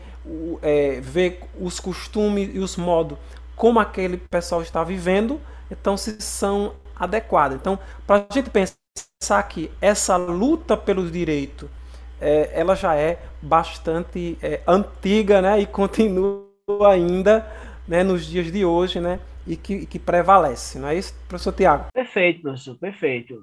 é, 0.61 1.01
vê 1.01 1.39
os 1.59 1.81
costumes 1.81 2.51
e 2.53 2.59
os 2.59 2.77
modos 2.77 3.17
como 3.55 3.79
aquele 3.79 4.17
pessoal 4.17 4.61
está 4.61 4.83
vivendo, 4.83 5.41
então 5.71 5.97
se 5.97 6.21
são 6.21 6.75
adequadas. 6.97 7.59
Então, 7.61 7.79
para 8.07 8.27
a 8.29 8.35
gente 8.35 8.51
pensar 8.51 9.43
que 9.45 9.71
essa 9.81 10.17
luta 10.17 10.77
pelo 10.77 11.09
direito, 11.09 11.71
é, 12.21 12.51
ela 12.53 12.75
já 12.75 12.97
é 12.97 13.23
bastante 13.41 14.37
é, 14.43 14.61
antiga, 14.67 15.41
né, 15.41 15.61
e 15.61 15.67
continua 15.67 16.45
ainda, 16.91 17.47
né, 17.87 18.03
nos 18.03 18.27
dias 18.27 18.51
de 18.51 18.65
hoje, 18.65 19.01
né, 19.01 19.21
e 19.47 19.57
que, 19.57 19.87
que 19.87 19.99
prevalece, 19.99 20.79
não 20.79 20.89
é 20.89 20.97
isso, 20.97 21.15
professor 21.29 21.53
Tiago? 21.53 21.87
Perfeito, 21.93 22.43
professor, 22.43 22.77
perfeito. 22.79 23.35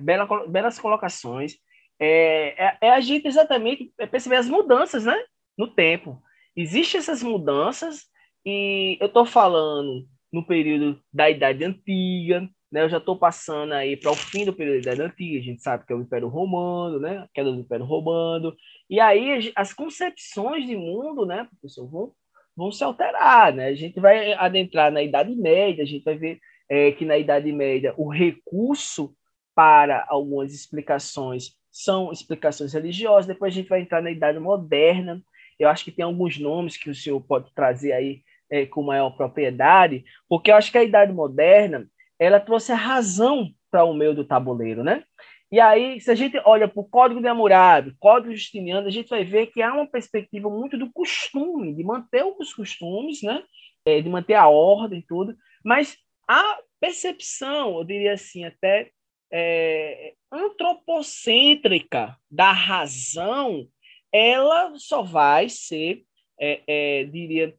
Bela, 0.00 0.46
belas 0.46 0.78
colocações. 0.78 1.56
É, 1.98 2.64
é, 2.64 2.78
é, 2.82 2.90
a 2.90 3.00
gente 3.00 3.26
exatamente 3.26 3.92
perceber 4.10 4.36
as 4.36 4.48
mudanças, 4.48 5.04
né, 5.04 5.16
no 5.56 5.68
tempo. 5.68 6.22
Existem 6.56 6.98
essas 6.98 7.22
mudanças 7.22 8.04
e 8.44 8.96
eu 9.00 9.06
estou 9.06 9.24
falando 9.24 10.06
no 10.32 10.44
período 10.44 11.00
da 11.12 11.30
Idade 11.30 11.64
Antiga, 11.64 12.48
né? 12.74 12.82
Eu 12.82 12.88
já 12.88 12.98
estou 12.98 13.16
passando 13.16 13.72
aí 13.72 13.96
para 13.96 14.10
o 14.10 14.16
fim 14.16 14.44
do 14.44 14.52
período 14.52 14.82
da 14.82 14.92
Idade 14.92 15.02
Antiga, 15.02 15.38
a 15.38 15.42
gente 15.42 15.62
sabe 15.62 15.86
que 15.86 15.92
é 15.92 15.96
o 15.96 16.00
Império 16.00 16.26
Romano, 16.26 16.98
né? 16.98 17.18
A 17.18 17.28
queda 17.32 17.52
do 17.52 17.60
Império 17.60 17.86
Romano. 17.86 18.54
E 18.90 18.98
aí 18.98 19.52
as 19.54 19.72
concepções 19.72 20.66
de 20.66 20.76
mundo, 20.76 21.24
né, 21.24 21.46
professor, 21.48 21.88
vão, 21.88 22.12
vão 22.56 22.72
se 22.72 22.82
alterar, 22.82 23.54
né? 23.54 23.68
A 23.68 23.74
gente 23.74 24.00
vai 24.00 24.32
adentrar 24.32 24.90
na 24.90 25.02
Idade 25.02 25.34
Média, 25.36 25.84
a 25.84 25.86
gente 25.86 26.02
vai 26.02 26.16
ver 26.16 26.40
é, 26.68 26.90
que 26.90 27.04
na 27.04 27.16
Idade 27.16 27.52
Média 27.52 27.94
o 27.96 28.08
recurso 28.08 29.14
para 29.54 30.04
algumas 30.08 30.52
explicações 30.52 31.56
são 31.70 32.12
explicações 32.12 32.72
religiosas, 32.72 33.26
depois 33.26 33.52
a 33.52 33.56
gente 33.56 33.68
vai 33.68 33.80
entrar 33.80 34.00
na 34.00 34.10
Idade 34.10 34.38
Moderna, 34.38 35.20
eu 35.58 35.68
acho 35.68 35.84
que 35.84 35.90
tem 35.90 36.04
alguns 36.04 36.38
nomes 36.38 36.76
que 36.76 36.88
o 36.88 36.94
senhor 36.94 37.20
pode 37.20 37.52
trazer 37.52 37.92
aí 37.92 38.22
é, 38.50 38.64
com 38.66 38.82
maior 38.82 39.10
propriedade, 39.10 40.04
porque 40.28 40.50
eu 40.50 40.56
acho 40.56 40.70
que 40.70 40.78
a 40.78 40.84
Idade 40.84 41.12
Moderna 41.12 41.88
ela 42.18 42.38
trouxe 42.38 42.70
a 42.72 42.76
razão 42.76 43.50
para 43.70 43.84
o 43.84 43.92
meio 43.92 44.14
do 44.14 44.24
tabuleiro, 44.24 44.84
né? 44.84 45.02
E 45.50 45.60
aí, 45.60 46.00
se 46.00 46.10
a 46.10 46.14
gente 46.14 46.40
olha 46.44 46.66
para 46.66 46.80
o 46.80 46.88
Código 46.88 47.20
de 47.20 47.28
Hammurabi, 47.28 47.94
Código 47.98 48.32
Justiniano, 48.32 48.86
a 48.86 48.90
gente 48.90 49.08
vai 49.08 49.24
ver 49.24 49.48
que 49.48 49.62
há 49.62 49.72
uma 49.72 49.86
perspectiva 49.86 50.48
muito 50.48 50.76
do 50.78 50.92
costume, 50.92 51.74
de 51.74 51.84
manter 51.84 52.24
os 52.24 52.52
costumes, 52.52 53.22
né? 53.22 53.42
É, 53.86 54.00
de 54.00 54.08
manter 54.08 54.34
a 54.34 54.48
ordem 54.48 55.00
e 55.00 55.06
tudo, 55.06 55.36
mas 55.64 55.96
a 56.28 56.58
percepção, 56.80 57.78
eu 57.78 57.84
diria 57.84 58.14
assim, 58.14 58.44
até 58.44 58.90
é, 59.36 60.14
antropocêntrica 60.30 62.16
da 62.30 62.52
razão, 62.52 63.68
ela 64.12 64.78
só 64.78 65.02
vai 65.02 65.48
ser, 65.48 66.04
é, 66.38 66.62
é 66.68 67.04
diria, 67.04 67.58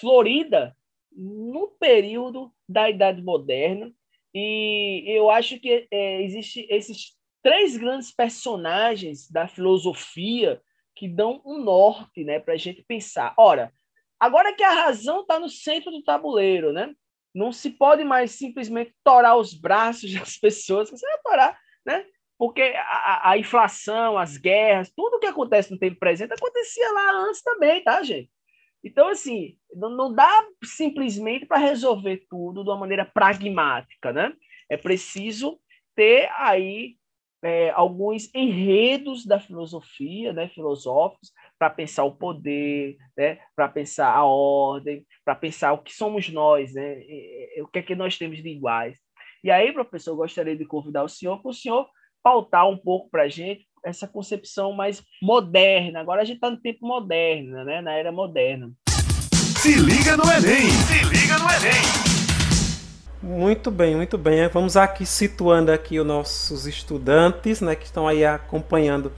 florida 0.00 0.76
no 1.12 1.68
período 1.78 2.52
da 2.68 2.90
Idade 2.90 3.22
Moderna. 3.22 3.92
E 4.34 5.04
eu 5.06 5.30
acho 5.30 5.60
que 5.60 5.86
é, 5.92 6.22
existe 6.22 6.66
esses 6.68 7.16
três 7.40 7.76
grandes 7.76 8.10
personagens 8.10 9.30
da 9.30 9.46
filosofia 9.46 10.60
que 10.96 11.06
dão 11.08 11.40
um 11.46 11.62
norte 11.62 12.24
né, 12.24 12.40
para 12.40 12.54
a 12.54 12.56
gente 12.56 12.82
pensar. 12.82 13.32
Ora, 13.38 13.72
agora 14.18 14.54
que 14.56 14.64
a 14.64 14.72
razão 14.72 15.20
está 15.20 15.38
no 15.38 15.48
centro 15.48 15.92
do 15.92 16.02
tabuleiro, 16.02 16.72
né? 16.72 16.92
Não 17.34 17.52
se 17.52 17.70
pode 17.70 18.04
mais 18.04 18.32
simplesmente 18.32 18.94
torar 19.04 19.36
os 19.36 19.54
braços 19.54 20.12
das 20.14 20.36
pessoas, 20.36 20.90
você 20.90 21.06
vai 21.06 21.18
torar, 21.22 21.58
né? 21.84 22.04
porque 22.42 22.60
a, 22.60 23.30
a, 23.30 23.38
inflação, 23.38 24.18
as 24.18 24.36
guerras, 24.36 24.90
tudo 24.96 25.20
que 25.20 25.26
acontece 25.26 25.70
no 25.70 25.78
tempo 25.78 25.96
presente 26.00 26.32
acontecia 26.32 26.90
lá 26.90 27.28
antes 27.28 27.40
também, 27.40 27.84
tá, 27.84 28.02
gente? 28.02 28.28
Então, 28.82 29.06
assim, 29.06 29.56
não, 29.72 30.12
dá 30.12 30.44
simplesmente 30.64 31.46
para 31.46 31.58
resolver 31.58 32.26
tudo 32.28 32.64
de 32.64 32.70
uma 32.70 32.78
maneira 32.78 33.04
pragmática, 33.04 34.12
né? 34.12 34.32
É 34.68 34.76
preciso 34.76 35.60
ter 35.94 36.28
aí 36.36 36.96
é, 37.44 37.70
alguns 37.70 38.28
enredos 38.34 39.24
da 39.24 39.38
filosofia, 39.38 40.32
né, 40.32 40.48
filosóficos, 40.48 41.30
para 41.62 41.70
pensar 41.70 42.02
o 42.02 42.10
poder, 42.10 42.96
né, 43.16 43.38
para 43.54 43.68
pensar 43.68 44.12
a 44.12 44.24
ordem, 44.24 45.06
para 45.24 45.36
pensar 45.36 45.72
o 45.72 45.78
que 45.78 45.92
somos 45.94 46.28
nós, 46.28 46.74
né, 46.74 46.96
o 47.60 47.68
que 47.68 47.78
é 47.78 47.82
que 47.82 47.94
nós 47.94 48.18
temos 48.18 48.42
de 48.42 48.48
iguais. 48.48 48.98
E 49.44 49.48
aí, 49.48 49.72
professor, 49.72 50.10
eu 50.10 50.16
gostaria 50.16 50.56
de 50.56 50.64
convidar 50.64 51.04
o 51.04 51.08
senhor 51.08 51.40
para 51.40 51.52
o 51.52 51.54
senhor 51.54 51.86
pautar 52.20 52.68
um 52.68 52.76
pouco 52.76 53.08
para 53.10 53.22
a 53.22 53.28
gente 53.28 53.64
essa 53.84 54.08
concepção 54.08 54.72
mais 54.72 55.04
moderna. 55.22 56.00
Agora 56.00 56.22
a 56.22 56.24
gente 56.24 56.38
está 56.38 56.50
no 56.50 56.60
tempo 56.60 56.84
moderno, 56.84 57.64
né? 57.64 57.80
na 57.80 57.92
era 57.92 58.10
moderna. 58.10 58.68
Se 58.88 59.76
liga 59.76 60.16
no 60.16 60.24
Enem! 60.24 60.68
Se 60.68 61.04
liga 61.04 61.38
no 61.38 61.48
Enem! 61.48 63.38
Muito 63.38 63.70
bem, 63.70 63.94
muito 63.94 64.18
bem. 64.18 64.48
Vamos 64.48 64.76
aqui 64.76 65.06
situando 65.06 65.70
aqui 65.70 66.00
os 66.00 66.06
nossos 66.06 66.66
estudantes, 66.66 67.60
né, 67.60 67.76
que 67.76 67.84
estão 67.84 68.08
aí 68.08 68.24
acompanhando 68.24 69.12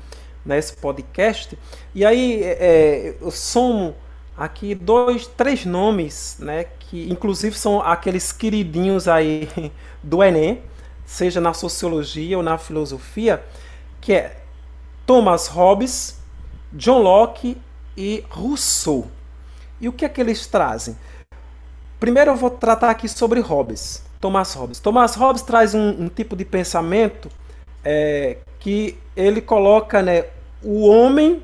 nesse 0.44 0.76
podcast. 0.76 1.58
E 1.94 2.04
aí 2.04 2.42
é, 2.42 2.56
é, 2.60 3.16
eu 3.20 3.30
somo 3.30 3.94
aqui 4.36 4.74
dois, 4.74 5.26
três 5.26 5.64
nomes, 5.64 6.36
né, 6.38 6.66
que 6.80 7.10
inclusive 7.10 7.56
são 7.56 7.80
aqueles 7.80 8.32
queridinhos 8.32 9.08
aí 9.08 9.48
do 10.02 10.22
Enem, 10.22 10.62
seja 11.06 11.40
na 11.40 11.52
sociologia 11.54 12.36
ou 12.36 12.42
na 12.42 12.58
filosofia, 12.58 13.42
que 14.00 14.12
é 14.12 14.36
Thomas 15.06 15.46
Hobbes, 15.46 16.18
John 16.72 17.00
Locke 17.02 17.56
e 17.96 18.24
Rousseau. 18.28 19.08
E 19.80 19.88
o 19.88 19.92
que 19.92 20.04
é 20.04 20.08
que 20.08 20.20
eles 20.20 20.46
trazem? 20.46 20.96
Primeiro 22.00 22.32
eu 22.32 22.36
vou 22.36 22.50
tratar 22.50 22.90
aqui 22.90 23.08
sobre 23.08 23.40
Hobbes, 23.40 24.02
Thomas 24.20 24.54
Hobbes. 24.54 24.80
Thomas 24.80 25.14
Hobbes 25.14 25.42
traz 25.42 25.74
um, 25.74 26.04
um 26.04 26.08
tipo 26.08 26.34
de 26.34 26.44
pensamento 26.44 27.28
é, 27.84 28.38
que 28.58 28.98
ele 29.16 29.40
coloca, 29.40 30.02
né, 30.02 30.24
o 30.64 30.88
homem 30.88 31.42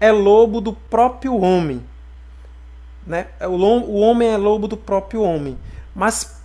é 0.00 0.10
lobo 0.10 0.60
do 0.60 0.72
próprio 0.72 1.36
homem. 1.38 1.84
Né? 3.06 3.28
O, 3.42 3.52
o 3.52 4.00
homem 4.00 4.28
é 4.28 4.36
lobo 4.36 4.66
do 4.66 4.76
próprio 4.76 5.22
homem. 5.22 5.58
Mas 5.94 6.42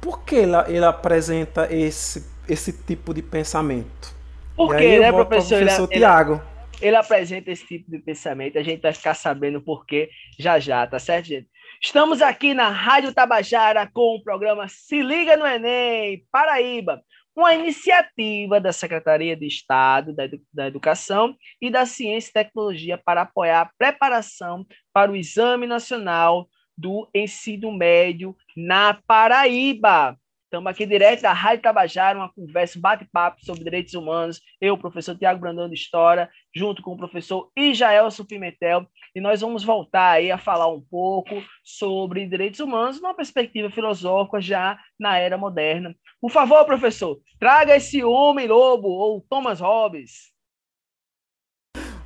por 0.00 0.22
que 0.24 0.36
ele, 0.36 0.56
ele 0.68 0.84
apresenta 0.84 1.72
esse, 1.74 2.24
esse 2.48 2.72
tipo 2.72 3.12
de 3.12 3.22
pensamento? 3.22 4.14
Por 4.56 4.76
que, 4.76 4.98
né, 4.98 5.10
professor? 5.10 5.58
professor 5.58 5.88
ele, 5.90 6.00
Tiago. 6.00 6.42
Ele, 6.80 6.88
ele 6.88 6.96
apresenta 6.96 7.50
esse 7.50 7.66
tipo 7.66 7.90
de 7.90 7.98
pensamento, 7.98 8.58
a 8.58 8.62
gente 8.62 8.80
vai 8.80 8.92
ficar 8.92 9.14
sabendo 9.14 9.60
por 9.60 9.84
que 9.84 10.08
já 10.38 10.58
já, 10.58 10.86
tá 10.86 10.98
certo, 10.98 11.26
gente? 11.26 11.48
Estamos 11.80 12.22
aqui 12.22 12.54
na 12.54 12.68
Rádio 12.68 13.12
Tabajara 13.12 13.90
com 13.92 14.16
o 14.16 14.22
programa 14.22 14.68
Se 14.68 15.02
Liga 15.02 15.36
no 15.36 15.46
Enem, 15.46 16.24
Paraíba, 16.30 17.02
uma 17.36 17.54
iniciativa 17.54 18.60
da 18.60 18.72
Secretaria 18.72 19.36
de 19.36 19.46
Estado 19.46 20.14
da, 20.14 20.24
Edu 20.24 20.40
da 20.52 20.66
Educação 20.66 21.36
e 21.60 21.70
da 21.70 21.84
Ciência 21.84 22.30
e 22.30 22.32
Tecnologia 22.32 22.96
para 22.96 23.22
apoiar 23.22 23.62
a 23.62 23.70
preparação 23.76 24.66
para 24.92 25.10
o 25.10 25.16
Exame 25.16 25.66
Nacional 25.66 26.48
do 26.76 27.08
Ensino 27.14 27.72
Médio 27.72 28.36
na 28.56 28.94
Paraíba. 29.06 30.16
Estamos 30.44 30.70
aqui 30.70 30.86
direto 30.86 31.22
da 31.22 31.32
Rádio 31.32 31.62
Tabajara, 31.62 32.16
uma 32.16 32.32
conversa, 32.32 32.78
um 32.78 32.80
bate-papo 32.80 33.44
sobre 33.44 33.64
direitos 33.64 33.92
humanos. 33.94 34.40
Eu, 34.60 34.78
professor 34.78 35.18
Tiago 35.18 35.40
Brandão 35.40 35.68
de 35.68 35.74
História, 35.74 36.30
junto 36.54 36.80
com 36.80 36.92
o 36.92 36.96
professor 36.96 37.50
Ijaelson 37.56 38.24
Pimentel, 38.24 38.86
e 39.16 39.20
nós 39.20 39.40
vamos 39.40 39.64
voltar 39.64 40.12
aí 40.12 40.30
a 40.30 40.38
falar 40.38 40.68
um 40.68 40.80
pouco 40.80 41.42
sobre 41.64 42.24
direitos 42.28 42.60
humanos 42.60 43.00
numa 43.00 43.14
perspectiva 43.14 43.68
filosófica 43.68 44.40
já 44.40 44.78
na 44.96 45.18
era 45.18 45.36
moderna. 45.36 45.92
Por 46.24 46.30
favor, 46.30 46.64
professor, 46.64 47.18
traga 47.38 47.76
esse 47.76 48.02
homem-lobo, 48.02 48.88
ou 48.88 49.20
Thomas 49.28 49.60
Hobbes. 49.60 50.32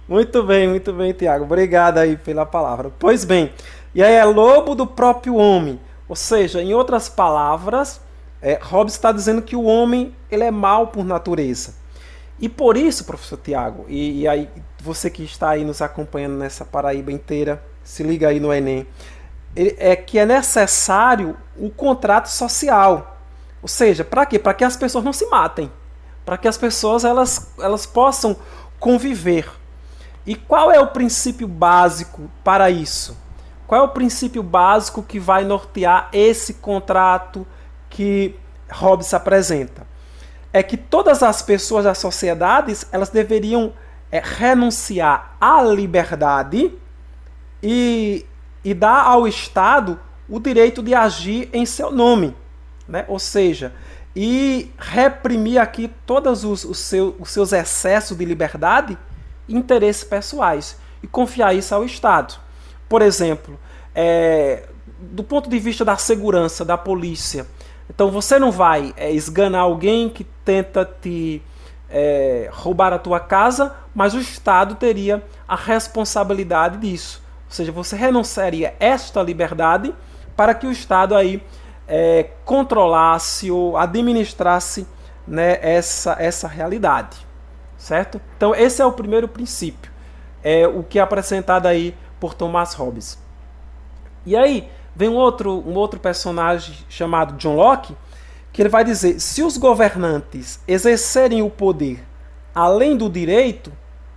Muito 0.08 0.42
bem, 0.42 0.66
muito 0.66 0.92
bem, 0.92 1.12
Tiago. 1.12 1.44
Obrigado 1.44 1.98
aí 1.98 2.16
pela 2.16 2.44
palavra. 2.44 2.92
Pois 2.98 3.24
bem, 3.24 3.52
e 3.94 4.02
aí 4.02 4.14
é 4.14 4.24
lobo 4.24 4.74
do 4.74 4.88
próprio 4.88 5.36
homem. 5.36 5.78
Ou 6.08 6.16
seja, 6.16 6.60
em 6.60 6.74
outras 6.74 7.08
palavras, 7.08 8.00
é, 8.42 8.58
Hobbes 8.60 8.94
está 8.94 9.12
dizendo 9.12 9.40
que 9.40 9.54
o 9.54 9.62
homem 9.62 10.12
ele 10.28 10.42
é 10.42 10.50
mal 10.50 10.88
por 10.88 11.04
natureza. 11.04 11.76
E 12.40 12.48
por 12.48 12.76
isso, 12.76 13.04
professor 13.04 13.38
Tiago, 13.38 13.86
e, 13.86 14.22
e, 14.22 14.26
aí 14.26 14.50
você 14.80 15.08
que 15.08 15.22
está 15.22 15.50
aí 15.50 15.64
nos 15.64 15.80
acompanhando 15.80 16.38
nessa 16.38 16.64
Paraíba 16.64 17.12
inteira, 17.12 17.62
se 17.84 18.02
liga 18.02 18.26
aí 18.26 18.40
no 18.40 18.52
Enem. 18.52 18.84
é 19.54 19.94
que 19.94 20.18
é 20.18 20.26
necessário 20.26 21.36
o 21.56 21.70
contrato 21.70 22.26
social. 22.26 23.14
Ou 23.62 23.68
seja, 23.68 24.04
para 24.04 24.24
quê? 24.26 24.38
Para 24.38 24.54
que 24.54 24.64
as 24.64 24.76
pessoas 24.76 25.04
não 25.04 25.12
se 25.12 25.26
matem, 25.26 25.70
para 26.24 26.36
que 26.36 26.46
as 26.46 26.56
pessoas 26.56 27.04
elas, 27.04 27.52
elas 27.58 27.86
possam 27.86 28.36
conviver. 28.78 29.48
E 30.26 30.34
qual 30.34 30.70
é 30.70 30.78
o 30.78 30.88
princípio 30.88 31.48
básico 31.48 32.30
para 32.44 32.70
isso? 32.70 33.16
Qual 33.66 33.80
é 33.80 33.84
o 33.84 33.88
princípio 33.88 34.42
básico 34.42 35.02
que 35.02 35.18
vai 35.18 35.44
nortear 35.44 36.08
esse 36.12 36.54
contrato 36.54 37.46
que 37.90 38.34
Hobbes 38.70 39.12
apresenta? 39.12 39.86
É 40.52 40.62
que 40.62 40.76
todas 40.76 41.22
as 41.22 41.42
pessoas 41.42 41.84
das 41.84 41.98
sociedades 41.98 42.86
elas 42.92 43.10
deveriam 43.10 43.72
é, 44.10 44.22
renunciar 44.24 45.36
à 45.40 45.62
liberdade 45.62 46.72
e, 47.62 48.24
e 48.64 48.72
dar 48.72 49.04
ao 49.04 49.28
Estado 49.28 49.98
o 50.28 50.38
direito 50.40 50.82
de 50.82 50.94
agir 50.94 51.48
em 51.52 51.66
seu 51.66 51.90
nome. 51.90 52.34
Né? 52.88 53.04
Ou 53.06 53.18
seja, 53.18 53.72
e 54.16 54.72
reprimir 54.78 55.60
aqui 55.60 55.90
todos 56.06 56.44
os, 56.44 56.64
os, 56.64 56.92
os 57.18 57.30
seus 57.30 57.52
excessos 57.52 58.16
de 58.16 58.24
liberdade 58.24 58.98
interesses 59.48 60.02
pessoais 60.04 60.78
e 61.02 61.06
confiar 61.06 61.54
isso 61.54 61.74
ao 61.74 61.84
Estado. 61.84 62.34
Por 62.88 63.02
exemplo, 63.02 63.58
é, 63.94 64.64
do 64.98 65.22
ponto 65.22 65.48
de 65.48 65.58
vista 65.58 65.84
da 65.84 65.96
segurança, 65.96 66.64
da 66.64 66.76
polícia, 66.76 67.46
então 67.88 68.10
você 68.10 68.38
não 68.38 68.50
vai 68.50 68.92
é, 68.96 69.12
esganar 69.12 69.62
alguém 69.62 70.08
que 70.08 70.24
tenta 70.44 70.84
te 70.84 71.42
é, 71.88 72.48
roubar 72.52 72.92
a 72.92 72.98
tua 72.98 73.20
casa, 73.20 73.74
mas 73.94 74.14
o 74.14 74.20
Estado 74.20 74.74
teria 74.74 75.22
a 75.46 75.56
responsabilidade 75.56 76.78
disso. 76.78 77.22
Ou 77.46 77.52
seja, 77.52 77.72
você 77.72 77.96
renunciaria 77.96 78.74
esta 78.78 79.22
liberdade 79.22 79.94
para 80.36 80.54
que 80.54 80.66
o 80.66 80.72
Estado 80.72 81.14
aí 81.14 81.42
é, 81.88 82.30
controlasse 82.44 83.50
ou 83.50 83.76
administrasse 83.76 84.86
né, 85.26 85.58
essa, 85.62 86.16
essa 86.18 86.46
realidade. 86.46 87.26
Certo? 87.76 88.20
Então 88.36 88.54
esse 88.54 88.82
é 88.82 88.86
o 88.86 88.92
primeiro 88.92 89.26
princípio. 89.26 89.90
É 90.42 90.66
o 90.66 90.82
que 90.82 90.98
é 90.98 91.02
apresentado 91.02 91.66
aí 91.66 91.96
por 92.20 92.34
Thomas 92.34 92.74
Hobbes. 92.74 93.18
E 94.26 94.36
aí 94.36 94.70
vem 94.94 95.08
um 95.08 95.16
outro, 95.16 95.62
um 95.66 95.74
outro 95.74 95.98
personagem 95.98 96.76
chamado 96.88 97.34
John 97.34 97.56
Locke, 97.56 97.96
que 98.52 98.62
ele 98.62 98.68
vai 98.68 98.84
dizer: 98.84 99.20
se 99.20 99.42
os 99.42 99.56
governantes 99.56 100.60
exercerem 100.66 101.42
o 101.42 101.50
poder 101.50 102.04
além 102.54 102.96
do 102.96 103.08
direito, 103.08 103.72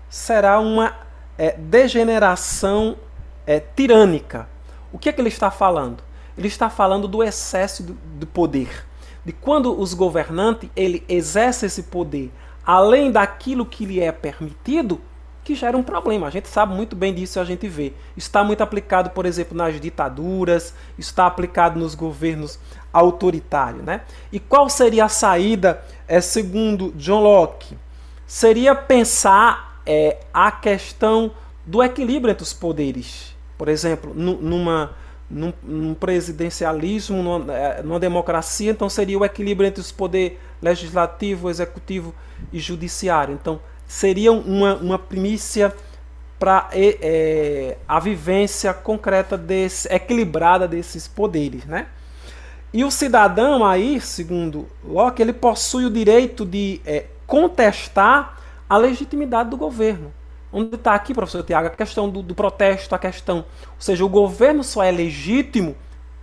será 0.10 0.60
uma 0.60 0.95
é, 1.38 1.55
degeneração 1.57 2.97
é, 3.45 3.60
tirânica. 3.60 4.49
O 4.91 4.97
que 4.97 5.10
é 5.10 5.13
que 5.13 5.21
ele 5.21 5.29
está 5.29 5.51
falando? 5.51 6.03
Ele 6.41 6.47
está 6.47 6.71
falando 6.71 7.08
do 7.08 7.21
excesso 7.21 7.84
do, 7.84 8.25
poder. 8.25 8.84
De 9.23 9.32
quando 9.32 9.80
os 9.80 9.93
governantes 9.93 10.71
ele 10.75 11.06
exerce 11.08 11.67
esse 11.67 11.84
poder 11.84 12.32
além 12.65 13.12
daquilo 13.12 13.63
que 13.63 13.86
lhe 13.86 13.99
é 13.99 14.12
permitido, 14.12 14.99
que 15.43 15.54
gera 15.54 15.77
um 15.77 15.84
problema. 15.84 16.25
A 16.25 16.30
gente 16.32 16.47
sabe 16.47 16.73
muito 16.73 16.95
bem 16.95 17.13
disso 17.13 17.38
e 17.38 17.39
a 17.39 17.43
gente 17.43 17.67
vê. 17.67 17.93
Está 18.17 18.43
muito 18.43 18.62
aplicado, 18.62 19.12
por 19.12 19.27
exemplo, 19.27 19.56
nas 19.56 19.80
ditaduras, 19.80 20.73
está 20.97 21.27
aplicado 21.27 21.80
nos 21.80 21.93
governos 21.93 22.58
autoritários. 22.91 23.84
Né? 23.84 24.01
E 24.32 24.39
qual 24.39 24.67
seria 24.67 25.06
a 25.06 25.10
saída, 25.10 25.84
é, 26.08 26.19
segundo 26.21 26.91
John 26.93 27.21
Locke? 27.21 27.77
Seria 28.25 28.73
pensar 28.73 29.80
é, 29.86 30.21
a 30.34 30.51
questão 30.51 31.32
do 31.67 31.84
equilíbrio 31.84 32.32
entre 32.32 32.43
os 32.43 32.54
poderes. 32.54 33.36
Por 33.60 33.67
exemplo, 33.67 34.12
numa, 34.15 34.95
num, 35.31 35.53
num 35.63 35.93
presidencialismo, 35.93 37.23
numa, 37.23 37.53
é, 37.53 37.81
numa, 37.81 37.99
democracia, 37.99 38.71
então 38.71 38.89
seria 38.89 39.17
o 39.17 39.25
equilíbrio 39.25 39.67
entre 39.67 39.81
os 39.81 39.91
poderes 39.91 40.37
legislativo, 40.61 41.49
executivo 41.49 42.13
e 42.51 42.59
judiciário. 42.59 43.33
Então, 43.33 43.59
seria 43.87 44.31
uma, 44.31 44.75
uma 44.75 44.99
primícia 44.99 45.73
para 46.37 46.69
é, 46.73 47.77
a 47.87 47.99
vivência 47.99 48.73
concreta 48.73 49.37
desse, 49.37 49.87
equilibrada 49.93 50.67
desses 50.67 51.07
poderes, 51.07 51.65
né? 51.65 51.87
E 52.73 52.85
o 52.85 52.91
cidadão 52.91 53.65
aí, 53.65 53.99
segundo 53.99 54.67
Locke, 54.83 55.21
ele 55.21 55.33
possui 55.33 55.85
o 55.85 55.89
direito 55.89 56.45
de 56.45 56.79
é, 56.85 57.05
contestar 57.27 58.39
a 58.69 58.77
legitimidade 58.77 59.49
do 59.49 59.57
governo. 59.57 60.13
Onde 60.51 60.75
está 60.75 60.93
aqui, 60.93 61.13
professor 61.13 61.43
Tiago, 61.43 61.67
a 61.67 61.71
questão 61.71 62.09
do, 62.09 62.21
do, 62.21 62.35
protesto, 62.35 62.93
a 62.93 62.99
questão. 62.99 63.37
Ou 63.37 63.79
seja, 63.79 64.03
o 64.03 64.09
governo 64.09 64.63
só 64.63 64.83
é 64.83 64.91
legítimo 64.91 65.75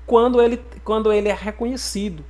quando 0.06 0.40
ele, 0.40 0.60
quando 0.84 1.12
ele 1.12 1.28
é 1.28 1.34
reconhecido. 1.34 2.24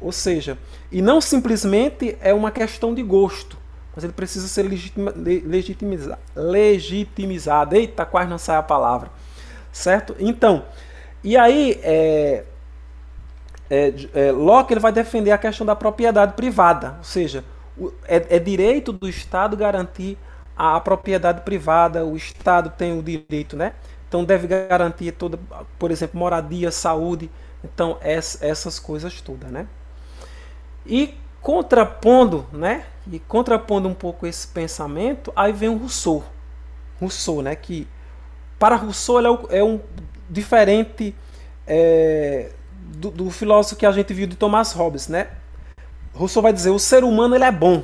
Ou 0.00 0.12
seja, 0.12 0.56
e 0.90 1.02
não 1.02 1.20
simplesmente 1.20 2.16
é 2.20 2.32
uma 2.32 2.50
questão 2.50 2.94
de 2.94 3.02
gosto 3.02 3.60
mas 3.94 4.04
ele 4.04 4.12
precisa 4.12 4.46
ser 4.46 4.62
legitima, 4.62 5.12
legitimizado, 5.16 6.20
legitimizado. 6.34 7.74
Eita, 7.74 8.06
quase 8.06 8.30
não 8.30 8.38
sai 8.38 8.56
a 8.56 8.62
palavra. 8.62 9.10
Certo? 9.72 10.14
Então, 10.18 10.64
e 11.22 11.36
aí, 11.36 11.78
é, 11.82 12.44
é, 13.68 13.94
é, 14.14 14.32
Locke 14.32 14.72
ele 14.72 14.80
vai 14.80 14.92
defender 14.92 15.30
a 15.30 15.38
questão 15.38 15.66
da 15.66 15.76
propriedade 15.76 16.32
privada, 16.32 16.96
ou 16.98 17.04
seja, 17.04 17.44
é, 18.04 18.36
é 18.36 18.38
direito 18.38 18.92
do 18.92 19.08
Estado 19.08 19.56
garantir 19.56 20.18
a, 20.60 20.78
propriedade 20.78 21.40
privada, 21.40 22.04
o 22.04 22.16
Estado 22.16 22.70
tem 22.76 22.98
o 22.98 23.02
direito, 23.02 23.56
né? 23.56 23.72
Então 24.06 24.24
deve 24.24 24.46
garantir 24.46 25.12
toda, 25.12 25.38
por 25.78 25.90
exemplo, 25.90 26.18
moradia, 26.18 26.70
saúde, 26.70 27.30
então 27.64 27.96
essas 28.02 28.78
coisas 28.78 29.22
todas, 29.22 29.50
né? 29.50 29.66
E 30.84 31.14
contrapondo, 31.40 32.46
né? 32.52 32.84
E 33.10 33.18
contrapondo 33.18 33.88
um 33.88 33.94
pouco 33.94 34.26
esse 34.26 34.46
pensamento, 34.48 35.32
aí 35.34 35.52
vem 35.52 35.70
o 35.70 35.78
Rousseau. 35.78 36.22
Rousseau, 37.00 37.40
né? 37.40 37.56
Que 37.56 37.88
para 38.58 38.76
Rousseau 38.76 39.18
ele 39.18 39.28
é, 39.28 39.60
é 39.60 39.64
um 39.64 39.80
diferente 40.28 41.14
é, 41.66 42.50
do, 42.96 43.10
do, 43.10 43.30
filósofo 43.30 43.76
que 43.76 43.86
a 43.86 43.92
gente 43.92 44.12
viu 44.12 44.26
de 44.26 44.36
Thomas 44.36 44.72
Hobbes, 44.72 45.08
né? 45.08 45.28
Rousseau 46.12 46.42
vai 46.42 46.52
dizer 46.52 46.68
o 46.68 46.78
ser 46.78 47.02
humano 47.02 47.34
ele 47.34 47.44
é 47.44 47.52
bom 47.52 47.82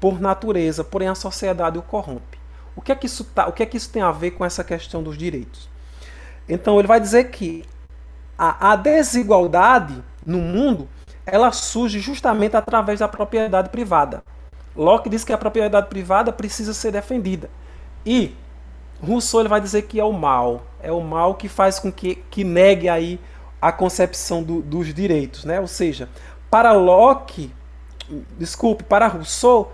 por 0.00 0.20
natureza, 0.20 0.84
porém 0.84 1.08
a 1.08 1.14
sociedade 1.14 1.78
o 1.78 1.82
corrompe. 1.82 2.38
O 2.76 2.80
que 2.80 2.92
é 2.92 2.94
que 2.94 3.06
isso 3.06 3.24
tá, 3.24 3.48
o 3.48 3.52
que 3.52 3.62
é 3.62 3.66
que 3.66 3.76
isso 3.76 3.90
tem 3.90 4.02
a 4.02 4.12
ver 4.12 4.32
com 4.32 4.44
essa 4.44 4.62
questão 4.62 5.02
dos 5.02 5.18
direitos? 5.18 5.68
Então 6.48 6.78
ele 6.78 6.88
vai 6.88 7.00
dizer 7.00 7.30
que 7.30 7.64
a, 8.38 8.72
a 8.72 8.76
desigualdade 8.76 10.02
no 10.24 10.38
mundo 10.38 10.88
ela 11.26 11.52
surge 11.52 11.98
justamente 11.98 12.56
através 12.56 13.00
da 13.00 13.08
propriedade 13.08 13.68
privada. 13.68 14.22
Locke 14.74 15.10
diz 15.10 15.24
que 15.24 15.32
a 15.32 15.38
propriedade 15.38 15.88
privada 15.88 16.32
precisa 16.32 16.72
ser 16.72 16.92
defendida. 16.92 17.50
E 18.06 18.34
Rousseau 19.02 19.40
ele 19.40 19.48
vai 19.48 19.60
dizer 19.60 19.82
que 19.82 19.98
é 20.00 20.04
o 20.04 20.12
mal. 20.12 20.62
É 20.80 20.90
o 20.90 21.00
mal 21.00 21.34
que 21.34 21.48
faz 21.48 21.78
com 21.78 21.90
que, 21.92 22.16
que 22.30 22.44
negue 22.44 22.88
aí 22.88 23.20
a 23.60 23.72
concepção 23.72 24.42
do, 24.42 24.62
dos 24.62 24.94
direitos. 24.94 25.44
Né? 25.44 25.60
Ou 25.60 25.66
seja, 25.66 26.08
para 26.50 26.72
Locke, 26.72 27.52
desculpe, 28.38 28.84
para 28.84 29.08
Rousseau, 29.08 29.72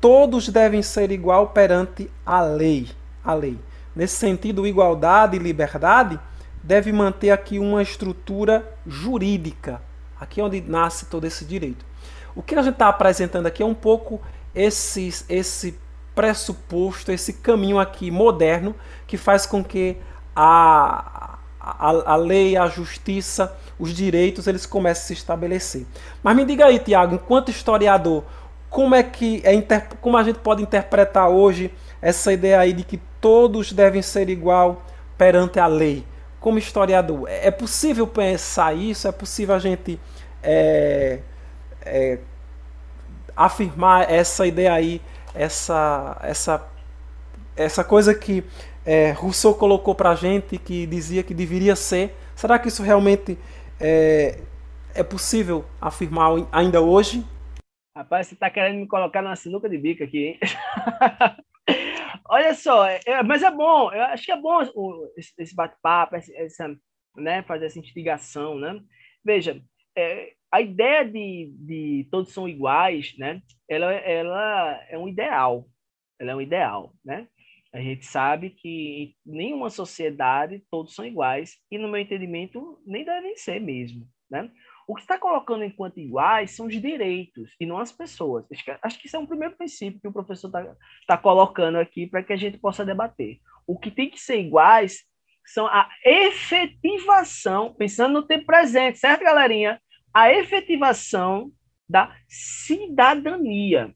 todos 0.00 0.48
devem 0.48 0.82
ser 0.82 1.10
igual 1.10 1.48
perante 1.48 2.10
a 2.24 2.40
lei. 2.42 2.88
A 3.24 3.34
lei. 3.34 3.58
Nesse 3.94 4.16
sentido, 4.16 4.66
igualdade 4.66 5.36
e 5.36 5.40
liberdade 5.40 6.18
deve 6.62 6.92
manter 6.92 7.30
aqui 7.30 7.58
uma 7.58 7.82
estrutura 7.82 8.64
jurídica 8.86 9.80
Aqui 10.20 10.40
é 10.40 10.44
onde 10.44 10.60
nasce 10.60 11.06
todo 11.06 11.26
esse 11.26 11.44
direito. 11.44 11.84
O 12.34 12.42
que 12.42 12.54
a 12.54 12.62
gente 12.62 12.74
está 12.74 12.88
apresentando 12.88 13.46
aqui 13.46 13.62
é 13.62 13.66
um 13.66 13.74
pouco 13.74 14.20
esse, 14.54 15.08
esse 15.28 15.78
pressuposto, 16.14 17.12
esse 17.12 17.34
caminho 17.34 17.78
aqui 17.78 18.10
moderno 18.10 18.74
que 19.06 19.16
faz 19.16 19.46
com 19.46 19.62
que 19.62 19.96
a, 20.34 21.38
a, 21.60 22.12
a 22.12 22.16
lei, 22.16 22.56
a 22.56 22.66
justiça, 22.66 23.56
os 23.78 23.94
direitos 23.94 24.46
eles 24.46 24.66
comecem 24.66 25.02
a 25.02 25.06
se 25.06 25.12
estabelecer. 25.12 25.86
Mas 26.22 26.36
me 26.36 26.44
diga 26.44 26.66
aí, 26.66 26.78
Tiago, 26.78 27.14
enquanto 27.14 27.50
historiador, 27.50 28.24
como 28.70 28.94
é 28.94 29.02
que 29.02 29.42
é 29.44 29.80
como 30.00 30.16
a 30.16 30.22
gente 30.22 30.38
pode 30.38 30.62
interpretar 30.62 31.28
hoje 31.28 31.72
essa 32.00 32.32
ideia 32.32 32.60
aí 32.60 32.72
de 32.72 32.84
que 32.84 33.00
todos 33.20 33.72
devem 33.72 34.02
ser 34.02 34.28
igual 34.28 34.82
perante 35.16 35.58
a 35.58 35.66
lei? 35.66 36.04
como 36.40 36.58
historiador, 36.58 37.28
é 37.28 37.50
possível 37.50 38.06
pensar 38.06 38.74
isso? 38.74 39.08
É 39.08 39.12
possível 39.12 39.54
a 39.54 39.58
gente 39.58 39.98
é, 40.42 41.18
é, 41.82 42.18
afirmar 43.36 44.10
essa 44.10 44.46
ideia 44.46 44.72
aí, 44.72 45.02
essa, 45.34 46.16
essa, 46.22 46.66
essa 47.56 47.82
coisa 47.82 48.14
que 48.14 48.44
é, 48.86 49.10
Rousseau 49.12 49.54
colocou 49.54 49.94
para 49.94 50.10
a 50.10 50.14
gente, 50.14 50.58
que 50.58 50.86
dizia 50.86 51.22
que 51.22 51.34
deveria 51.34 51.74
ser? 51.74 52.16
Será 52.36 52.58
que 52.58 52.68
isso 52.68 52.82
realmente 52.82 53.36
é, 53.80 54.38
é 54.94 55.02
possível 55.02 55.64
afirmar 55.80 56.30
ainda 56.52 56.80
hoje? 56.80 57.26
Rapaz, 57.98 58.28
você 58.28 58.34
está 58.34 58.48
querendo 58.48 58.78
me 58.78 58.86
colocar 58.86 59.20
na 59.20 59.34
sinuca 59.34 59.68
de 59.68 59.76
bico 59.76 60.04
aqui, 60.04 60.18
hein? 60.18 60.38
Olha 62.30 62.54
só, 62.54 62.86
é, 62.86 63.24
mas 63.24 63.42
é 63.42 63.50
bom, 63.50 63.92
eu 63.92 64.02
acho 64.04 64.24
que 64.24 64.30
é 64.30 64.40
bom 64.40 64.62
o, 64.76 65.12
esse 65.16 65.52
bate-papo, 65.52 66.14
essa, 66.14 66.78
né, 67.16 67.42
fazer 67.42 67.66
essa 67.66 67.80
instigação, 67.80 68.56
né? 68.56 68.80
Veja, 69.24 69.60
é, 69.96 70.32
a 70.52 70.60
ideia 70.60 71.04
de, 71.04 71.52
de 71.58 72.08
todos 72.08 72.32
são 72.32 72.48
iguais, 72.48 73.16
né? 73.18 73.42
Ela, 73.68 73.92
ela 73.92 74.80
é 74.88 74.96
um 74.96 75.08
ideal, 75.08 75.68
ela 76.20 76.30
é 76.30 76.36
um 76.36 76.40
ideal, 76.40 76.94
né? 77.04 77.26
A 77.72 77.80
gente 77.80 78.06
sabe 78.06 78.50
que 78.50 79.16
em 79.26 79.36
nenhuma 79.36 79.70
sociedade 79.70 80.62
todos 80.70 80.94
são 80.94 81.04
iguais 81.04 81.56
e, 81.68 81.76
no 81.76 81.88
meu 81.88 82.00
entendimento, 82.00 82.80
nem 82.86 83.04
devem 83.04 83.36
ser 83.36 83.60
mesmo, 83.60 84.06
né? 84.30 84.48
O 84.88 84.94
que 84.94 85.02
está 85.02 85.18
colocando 85.18 85.62
enquanto 85.62 86.00
iguais 86.00 86.52
são 86.52 86.64
os 86.64 86.80
direitos 86.80 87.54
e 87.60 87.66
não 87.66 87.76
as 87.78 87.92
pessoas. 87.92 88.46
Acho 88.50 88.64
que, 88.64 88.78
acho 88.82 88.98
que 88.98 89.06
isso 89.06 89.16
é 89.16 89.18
um 89.18 89.26
primeiro 89.26 89.54
princípio 89.54 90.00
que 90.00 90.08
o 90.08 90.12
professor 90.12 90.48
está 90.48 90.76
tá 91.06 91.18
colocando 91.18 91.76
aqui 91.76 92.06
para 92.06 92.22
que 92.22 92.32
a 92.32 92.36
gente 92.36 92.56
possa 92.56 92.86
debater. 92.86 93.38
O 93.66 93.78
que 93.78 93.90
tem 93.90 94.08
que 94.08 94.18
ser 94.18 94.40
iguais 94.40 95.04
são 95.44 95.66
a 95.66 95.90
efetivação, 96.02 97.74
pensando 97.74 98.14
no 98.14 98.26
tempo 98.26 98.46
presente, 98.46 98.98
certo, 98.98 99.22
galerinha? 99.24 99.78
A 100.12 100.32
efetivação 100.32 101.52
da 101.86 102.16
cidadania, 102.26 103.94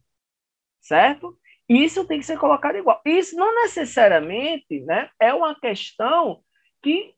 certo? 0.78 1.38
Isso 1.66 2.06
tem 2.06 2.20
que 2.20 2.26
ser 2.26 2.38
colocado 2.38 2.76
igual. 2.76 3.00
Isso 3.06 3.34
não 3.34 3.54
necessariamente 3.62 4.80
né, 4.80 5.08
é 5.18 5.32
uma 5.32 5.58
questão 5.58 6.42
que 6.82 7.14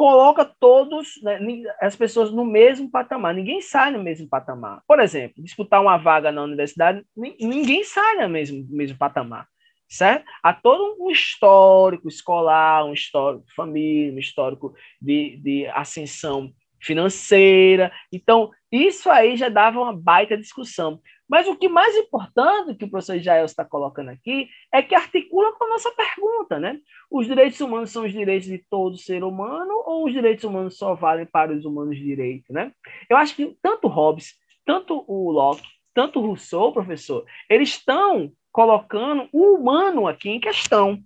coloca 0.00 0.46
todos, 0.46 1.20
né, 1.22 1.38
as 1.78 1.94
pessoas 1.94 2.32
no 2.32 2.42
mesmo 2.42 2.90
patamar. 2.90 3.34
Ninguém 3.34 3.60
sai 3.60 3.90
no 3.90 4.02
mesmo 4.02 4.26
patamar. 4.26 4.82
Por 4.88 4.98
exemplo, 4.98 5.44
disputar 5.44 5.78
uma 5.78 5.98
vaga 5.98 6.32
na 6.32 6.42
universidade, 6.42 7.04
ninguém 7.14 7.84
sai 7.84 8.16
no 8.16 8.26
mesmo, 8.30 8.66
mesmo 8.70 8.96
patamar 8.96 9.46
certo? 9.92 10.24
Há 10.40 10.54
todo 10.54 10.96
um 11.00 11.10
histórico 11.10 12.08
escolar, 12.08 12.84
um 12.84 12.92
histórico 12.92 13.44
de 13.44 13.52
família, 13.52 14.14
um 14.14 14.18
histórico 14.20 14.72
de, 15.02 15.36
de 15.42 15.66
ascensão 15.66 16.52
financeira. 16.80 17.90
Então, 18.12 18.52
isso 18.70 19.10
aí 19.10 19.36
já 19.36 19.48
dava 19.48 19.80
uma 19.80 19.92
baita 19.92 20.36
discussão. 20.36 21.00
Mas 21.30 21.46
o 21.46 21.54
que 21.54 21.68
mais 21.68 21.94
importante 21.96 22.74
que 22.74 22.84
o 22.84 22.90
professor 22.90 23.14
Israel 23.14 23.44
está 23.44 23.64
colocando 23.64 24.08
aqui 24.08 24.48
é 24.74 24.82
que 24.82 24.96
articula 24.96 25.52
com 25.52 25.64
a 25.64 25.68
nossa 25.68 25.92
pergunta, 25.92 26.58
né? 26.58 26.80
Os 27.08 27.24
direitos 27.24 27.60
humanos 27.60 27.92
são 27.92 28.04
os 28.04 28.10
direitos 28.10 28.48
de 28.48 28.58
todo 28.58 28.98
ser 28.98 29.22
humano 29.22 29.72
ou 29.86 30.06
os 30.06 30.12
direitos 30.12 30.42
humanos 30.42 30.76
só 30.76 30.92
valem 30.94 31.24
para 31.24 31.52
os 31.52 31.64
humanos 31.64 31.96
de 31.96 32.02
direito, 32.02 32.52
né? 32.52 32.72
Eu 33.08 33.16
acho 33.16 33.36
que 33.36 33.56
tanto 33.62 33.86
Hobbes, 33.86 34.34
tanto 34.66 35.04
o 35.06 35.30
Locke, 35.30 35.62
tanto 35.94 36.20
Rousseau, 36.20 36.72
professor, 36.72 37.24
eles 37.48 37.68
estão 37.68 38.32
colocando 38.50 39.28
o 39.32 39.54
humano 39.54 40.08
aqui 40.08 40.30
em 40.30 40.40
questão, 40.40 41.00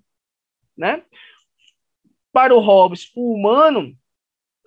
né? 0.75 1.03
Para 2.33 2.55
o 2.55 2.61
Hobbes, 2.61 3.13
o 3.15 3.35
humano 3.35 3.95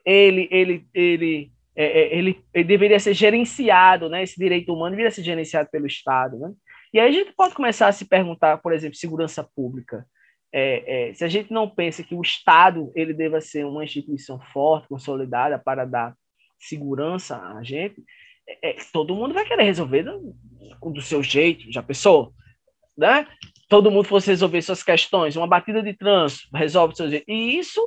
ele 0.05 0.47
ele 0.51 0.87
ele 0.93 1.51
é, 1.77 1.85
é, 1.85 2.17
ele, 2.17 2.43
ele, 2.53 2.63
deveria 2.63 2.99
ser 2.99 3.13
gerenciado, 3.13 4.09
né? 4.09 4.23
Esse 4.23 4.37
direito 4.39 4.73
humano 4.73 4.91
deveria 4.91 5.11
ser 5.11 5.23
gerenciado 5.23 5.69
pelo 5.71 5.85
Estado, 5.85 6.37
né? 6.37 6.51
E 6.93 6.99
aí 6.99 7.09
a 7.09 7.11
gente 7.11 7.33
pode 7.33 7.53
começar 7.53 7.87
a 7.87 7.91
se 7.91 8.05
perguntar, 8.05 8.57
por 8.57 8.73
exemplo, 8.73 8.97
segurança 8.97 9.47
pública. 9.55 10.05
É, 10.51 11.09
é, 11.09 11.13
se 11.13 11.23
a 11.23 11.27
gente 11.27 11.51
não 11.51 11.69
pensa 11.69 12.03
que 12.03 12.15
o 12.15 12.21
Estado 12.21 12.91
ele 12.95 13.13
deva 13.13 13.39
ser 13.39 13.65
uma 13.65 13.83
instituição 13.83 14.39
forte, 14.51 14.87
consolidada 14.87 15.59
para 15.59 15.85
dar 15.85 16.15
segurança 16.57 17.37
a 17.37 17.61
gente, 17.63 18.03
é, 18.47 18.71
é, 18.71 18.75
todo 18.91 19.15
mundo 19.15 19.33
vai 19.33 19.45
querer 19.45 19.63
resolver 19.63 20.03
do, 20.03 20.35
do 20.81 21.01
seu 21.01 21.21
jeito. 21.21 21.71
Já 21.71 21.83
pensou? 21.83 22.33
né? 22.97 23.27
Todo 23.69 23.91
mundo 23.91 24.05
fosse 24.05 24.27
resolver 24.27 24.61
suas 24.61 24.81
questões, 24.81 25.35
uma 25.35 25.47
batida 25.47 25.83
de 25.83 25.93
trânsito 25.93 26.47
resolve 26.55 26.95
seus 26.95 27.13
e 27.13 27.23
isso 27.27 27.81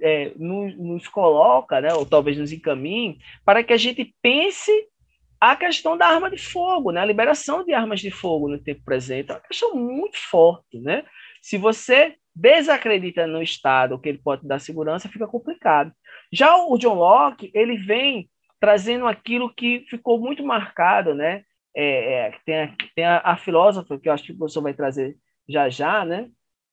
é, 0.00 0.32
nos, 0.36 0.76
nos, 0.76 1.08
coloca, 1.08 1.80
né, 1.80 1.92
ou 1.94 2.04
talvez 2.04 2.36
nos 2.36 2.52
encaminhe, 2.52 3.18
para 3.44 3.62
que 3.62 3.72
a 3.72 3.76
gente 3.76 4.14
pense 4.22 4.70
a 5.40 5.54
questão 5.54 5.96
da 5.96 6.06
arma 6.06 6.30
de 6.30 6.38
fogo, 6.38 6.90
né, 6.90 7.00
a 7.00 7.04
liberação 7.04 7.64
de 7.64 7.72
armas 7.72 8.00
de 8.00 8.10
fogo 8.10 8.48
no 8.48 8.58
tempo 8.58 8.82
presente, 8.84 9.30
é 9.30 9.34
uma 9.34 9.40
questão 9.40 9.74
muito 9.74 10.18
forte, 10.18 10.78
né? 10.80 11.04
Se 11.40 11.56
você 11.56 12.16
desacredita 12.34 13.26
no 13.26 13.42
Estado 13.42 13.98
que 13.98 14.08
ele 14.08 14.18
pode 14.18 14.46
dar 14.46 14.58
segurança, 14.58 15.08
fica 15.08 15.26
complicado. 15.26 15.92
Já 16.32 16.56
o 16.56 16.76
John 16.76 16.94
Locke, 16.94 17.50
ele 17.54 17.76
vem 17.76 18.28
trazendo 18.60 19.06
aquilo 19.06 19.52
que 19.54 19.84
ficou 19.88 20.20
muito 20.20 20.44
marcado, 20.44 21.14
né? 21.14 21.44
é, 21.78 22.26
é, 22.26 22.38
tem, 22.44 22.60
a, 22.60 22.76
tem 22.96 23.04
a, 23.04 23.18
a, 23.18 23.36
filósofa, 23.36 23.98
que 23.98 24.08
eu 24.08 24.12
acho 24.12 24.24
que 24.24 24.32
o 24.32 24.36
professor 24.36 24.62
vai 24.62 24.74
trazer 24.74 25.16
já 25.48 25.68
já, 25.68 26.04
né? 26.04 26.28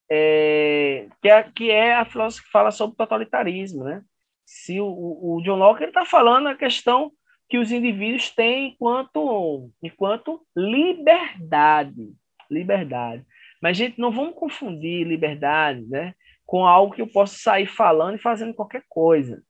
É, 0.10 1.08
que, 1.22 1.30
é, 1.30 1.44
que 1.44 1.72
é 1.72 1.96
a 1.96 2.06
filósofa 2.06 2.44
que 2.44 2.52
fala 2.52 2.72
sobre 2.72 2.96
totalitarismo, 2.96 3.84
né? 3.84 4.04
Se 4.46 4.80
o, 4.80 4.86
o 4.88 5.41
John 5.44 5.56
Locke 5.56 5.84
está 5.84 6.06
falando 6.06 6.48
a 6.48 6.56
questão 6.56 7.12
que 7.50 7.58
os 7.58 7.72
indivíduos 7.72 8.30
têm 8.32 8.70
enquanto, 8.70 9.72
enquanto 9.82 10.46
liberdade, 10.56 12.13
liberdade. 12.50 13.26
Mas, 13.62 13.78
gente, 13.78 14.00
não 14.00 14.12
vamos 14.12 14.36
confundir 14.36 15.08
liberdade 15.08 15.82
né, 15.88 16.13
com 16.46 16.65
algo 16.65 16.94
que 16.94 17.02
eu 17.02 17.08
posso 17.08 17.39
sair 17.39 17.65
falando 17.65 18.15
e 18.15 18.22
fazendo 18.22 18.54
qualquer 18.54 18.84
coisa. 18.88 19.44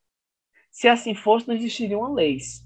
Se 0.72 0.88
assim 0.88 1.15
fosse, 1.15 1.48
não 1.48 1.56
existiriam 1.56 2.13
leis. 2.13 2.65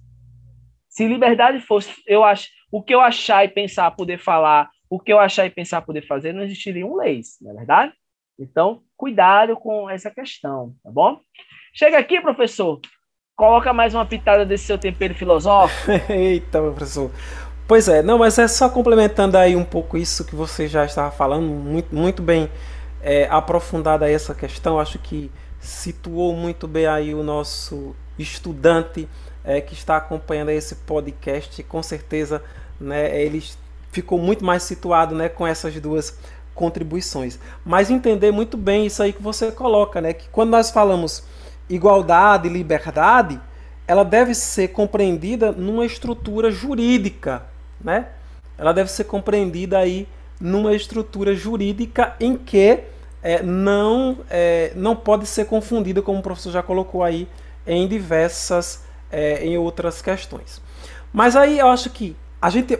Se 0.87 1.07
liberdade 1.07 1.59
fosse, 1.61 1.91
eu 2.07 2.23
acho, 2.23 2.49
o 2.71 2.81
que 2.81 2.93
eu 2.93 3.01
achar 3.01 3.45
e 3.45 3.49
pensar 3.49 3.91
poder 3.91 4.17
falar, 4.17 4.69
o 4.89 4.99
que 4.99 5.13
eu 5.13 5.19
achar 5.19 5.45
e 5.45 5.49
pensar 5.49 5.81
poder 5.81 6.05
fazer, 6.07 6.33
não 6.33 6.43
existiriam 6.43 6.95
leis, 6.95 7.37
não 7.41 7.51
é 7.51 7.55
verdade? 7.55 7.93
Então, 8.39 8.81
cuidado 8.97 9.55
com 9.55 9.89
essa 9.89 10.09
questão, 10.09 10.73
tá 10.83 10.89
bom? 10.89 11.19
Chega 11.73 11.99
aqui, 11.99 12.19
professor. 12.21 12.79
Coloca 13.35 13.71
mais 13.71 13.93
uma 13.93 14.05
pitada 14.05 14.45
desse 14.45 14.65
seu 14.65 14.77
tempero 14.77 15.13
filosófico. 15.13 15.91
Eita, 16.11 16.59
professor. 16.61 17.11
Pois 17.67 17.87
é, 17.87 18.01
não, 18.01 18.17
mas 18.17 18.39
é 18.39 18.47
só 18.47 18.67
complementando 18.67 19.37
aí 19.37 19.55
um 19.55 19.63
pouco 19.63 19.95
isso 19.95 20.25
que 20.25 20.35
você 20.35 20.67
já 20.67 20.85
estava 20.85 21.11
falando, 21.11 21.45
muito, 21.45 21.93
muito 21.93 22.21
bem 22.21 22.49
é, 23.01 23.27
aprofundada 23.29 24.09
essa 24.09 24.33
questão. 24.33 24.79
Acho 24.79 24.97
que 24.97 25.29
situou 25.59 26.35
muito 26.35 26.67
bem 26.67 26.87
aí 26.87 27.13
o 27.13 27.21
nosso 27.21 27.95
estudante 28.17 29.07
é, 29.43 29.61
que 29.61 29.73
está 29.73 29.97
acompanhando 29.97 30.49
esse 30.49 30.75
podcast, 30.77 31.61
com 31.63 31.83
certeza 31.83 32.43
né, 32.79 33.21
ele 33.21 33.43
ficou 33.91 34.19
muito 34.19 34.43
mais 34.43 34.63
situado 34.63 35.15
né, 35.15 35.29
com 35.29 35.45
essas 35.45 35.79
duas 35.79 36.17
contribuições. 36.53 37.39
Mas 37.65 37.89
entender 37.89 38.31
muito 38.31 38.57
bem 38.57 38.85
isso 38.85 39.01
aí 39.01 39.13
que 39.13 39.21
você 39.21 39.51
coloca, 39.51 40.01
né, 40.01 40.13
que 40.13 40.27
quando 40.29 40.49
nós 40.49 40.69
falamos 40.69 41.23
igualdade 41.69 42.49
liberdade, 42.49 43.39
ela 43.87 44.03
deve 44.03 44.33
ser 44.35 44.69
compreendida 44.69 45.51
numa 45.51 45.85
estrutura 45.85 46.51
jurídica, 46.51 47.43
né? 47.81 48.07
Ela 48.57 48.71
deve 48.71 48.91
ser 48.91 49.05
compreendida 49.05 49.77
aí 49.77 50.07
numa 50.39 50.75
estrutura 50.75 51.33
jurídica 51.35 52.15
em 52.19 52.35
que 52.35 52.83
é, 53.21 53.41
não, 53.41 54.19
é, 54.29 54.71
não 54.75 54.95
pode 54.95 55.25
ser 55.25 55.45
confundida, 55.45 56.01
como 56.01 56.19
o 56.19 56.21
professor 56.21 56.51
já 56.51 56.63
colocou 56.63 57.03
aí, 57.03 57.27
em 57.65 57.87
diversas 57.87 58.83
é, 59.11 59.43
em 59.45 59.57
outras 59.57 60.01
questões. 60.01 60.61
Mas 61.11 61.35
aí 61.35 61.59
eu 61.59 61.67
acho 61.67 61.89
que 61.89 62.15
a 62.41 62.49
gente 62.49 62.77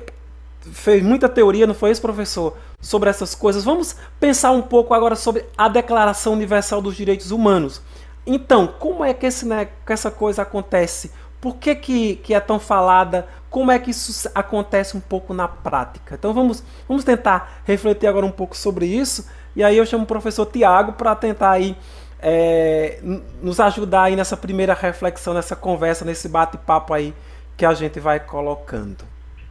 fez 0.74 1.04
muita 1.04 1.28
teoria, 1.28 1.68
não 1.68 1.74
foi 1.74 1.92
isso, 1.92 2.02
professor, 2.02 2.58
sobre 2.80 3.10
essas 3.10 3.36
coisas. 3.36 3.64
Vamos 3.64 3.96
pensar 4.20 4.52
um 4.52 4.62
pouco 4.62 4.94
agora 4.94 5.16
sobre 5.16 5.46
a 5.58 5.68
Declaração 5.68 6.34
Universal 6.34 6.82
dos 6.82 6.96
Direitos 6.96 7.32
Humanos. 7.32 7.82
Então, 8.26 8.68
como 8.68 9.04
é 9.04 9.14
que, 9.14 9.26
esse, 9.26 9.46
né, 9.46 9.70
que 9.86 9.94
essa 9.94 10.12
coisa 10.12 10.44
acontece? 10.44 11.12
Por 11.42 11.56
que, 11.56 11.74
que, 11.76 12.16
que 12.18 12.34
é 12.34 12.40
tão 12.40 12.60
falada? 12.60 13.28
Como 13.50 13.72
é 13.72 13.80
que 13.80 13.92
isso 13.92 14.30
acontece 14.36 14.96
um 14.96 15.00
pouco 15.00 15.34
na 15.34 15.48
prática? 15.48 16.16
Então 16.16 16.34
vamos, 16.34 16.64
vamos 16.88 17.04
tentar 17.04 17.62
refletir 17.66 18.08
agora 18.08 18.26
um 18.26 18.32
pouco 18.32 18.56
sobre 18.56 18.86
isso. 18.86 19.28
E 19.56 19.64
aí 19.64 19.78
eu 19.78 19.86
chamo 19.86 20.04
o 20.04 20.08
professor 20.08 20.46
Tiago 20.46 20.94
para 20.94 21.16
tentar 21.16 21.52
aí 21.52 21.76
é, 22.22 23.00
nos 23.42 23.60
ajudar 23.60 24.04
aí 24.04 24.16
nessa 24.16 24.38
primeira 24.38 24.74
reflexão, 24.74 25.34
nessa 25.34 25.56
conversa, 25.56 26.06
nesse 26.06 26.28
bate-papo 26.28 26.94
aí 26.94 27.14
que 27.58 27.66
a 27.66 27.74
gente 27.74 28.00
vai 28.00 28.20
colocando. 28.20 29.04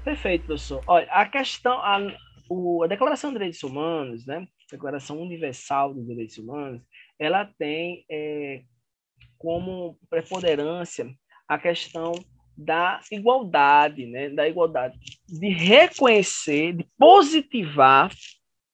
Perfeito, 0.09 0.47
professor. 0.47 0.83
Olha, 0.87 1.07
a 1.11 1.27
questão, 1.27 1.75
a, 1.83 1.99
o, 2.49 2.83
a 2.83 2.87
Declaração 2.87 3.29
dos 3.29 3.39
Direitos 3.39 3.63
Humanos, 3.63 4.25
né, 4.25 4.49
Declaração 4.73 5.21
Universal 5.21 5.93
dos 5.93 6.07
Direitos 6.07 6.39
Humanos, 6.39 6.81
ela 7.19 7.45
tem 7.59 8.07
é, 8.11 8.63
como 9.37 9.99
preponderância 10.09 11.07
a 11.47 11.59
questão 11.59 12.13
da 12.57 13.03
igualdade, 13.13 14.07
né, 14.07 14.31
da 14.31 14.49
igualdade, 14.49 14.99
de 15.29 15.51
reconhecer, 15.51 16.73
de 16.73 16.87
positivar, 16.99 18.11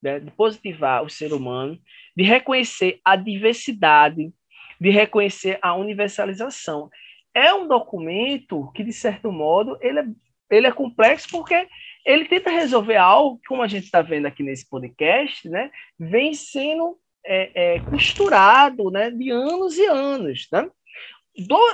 né, 0.01 0.21
de 0.21 0.31
positivar 0.31 1.03
o 1.03 1.11
ser 1.11 1.33
humano 1.33 1.77
de 2.17 2.23
reconhecer 2.23 3.01
a 3.05 3.17
diversidade, 3.17 4.33
de 4.81 4.91
reconhecer 4.91 5.59
a 5.61 5.75
universalização. 5.75 6.89
É 7.35 7.53
um 7.53 7.67
documento 7.67 8.71
que, 8.73 8.85
de 8.85 8.93
certo 8.93 9.33
modo, 9.33 9.77
ele 9.81 9.99
é, 9.99 10.05
ele 10.51 10.67
é 10.67 10.73
complexo 10.73 11.29
porque 11.31 11.67
ele 12.05 12.27
tenta 12.27 12.51
resolver 12.51 12.97
algo, 12.97 13.41
como 13.47 13.63
a 13.63 13.67
gente 13.67 13.85
está 13.85 14.03
vendo 14.03 14.27
aqui 14.27 14.43
nesse 14.43 14.69
podcast, 14.69 15.49
né, 15.49 15.71
vem 15.99 16.35
sendo 16.35 16.99
é, 17.25 17.77
é, 17.77 17.81
costurado 17.81 18.91
né, 18.91 19.11
de 19.11 19.31
anos 19.31 19.79
e 19.79 19.87
anos. 19.87 20.47
Né? 20.53 20.69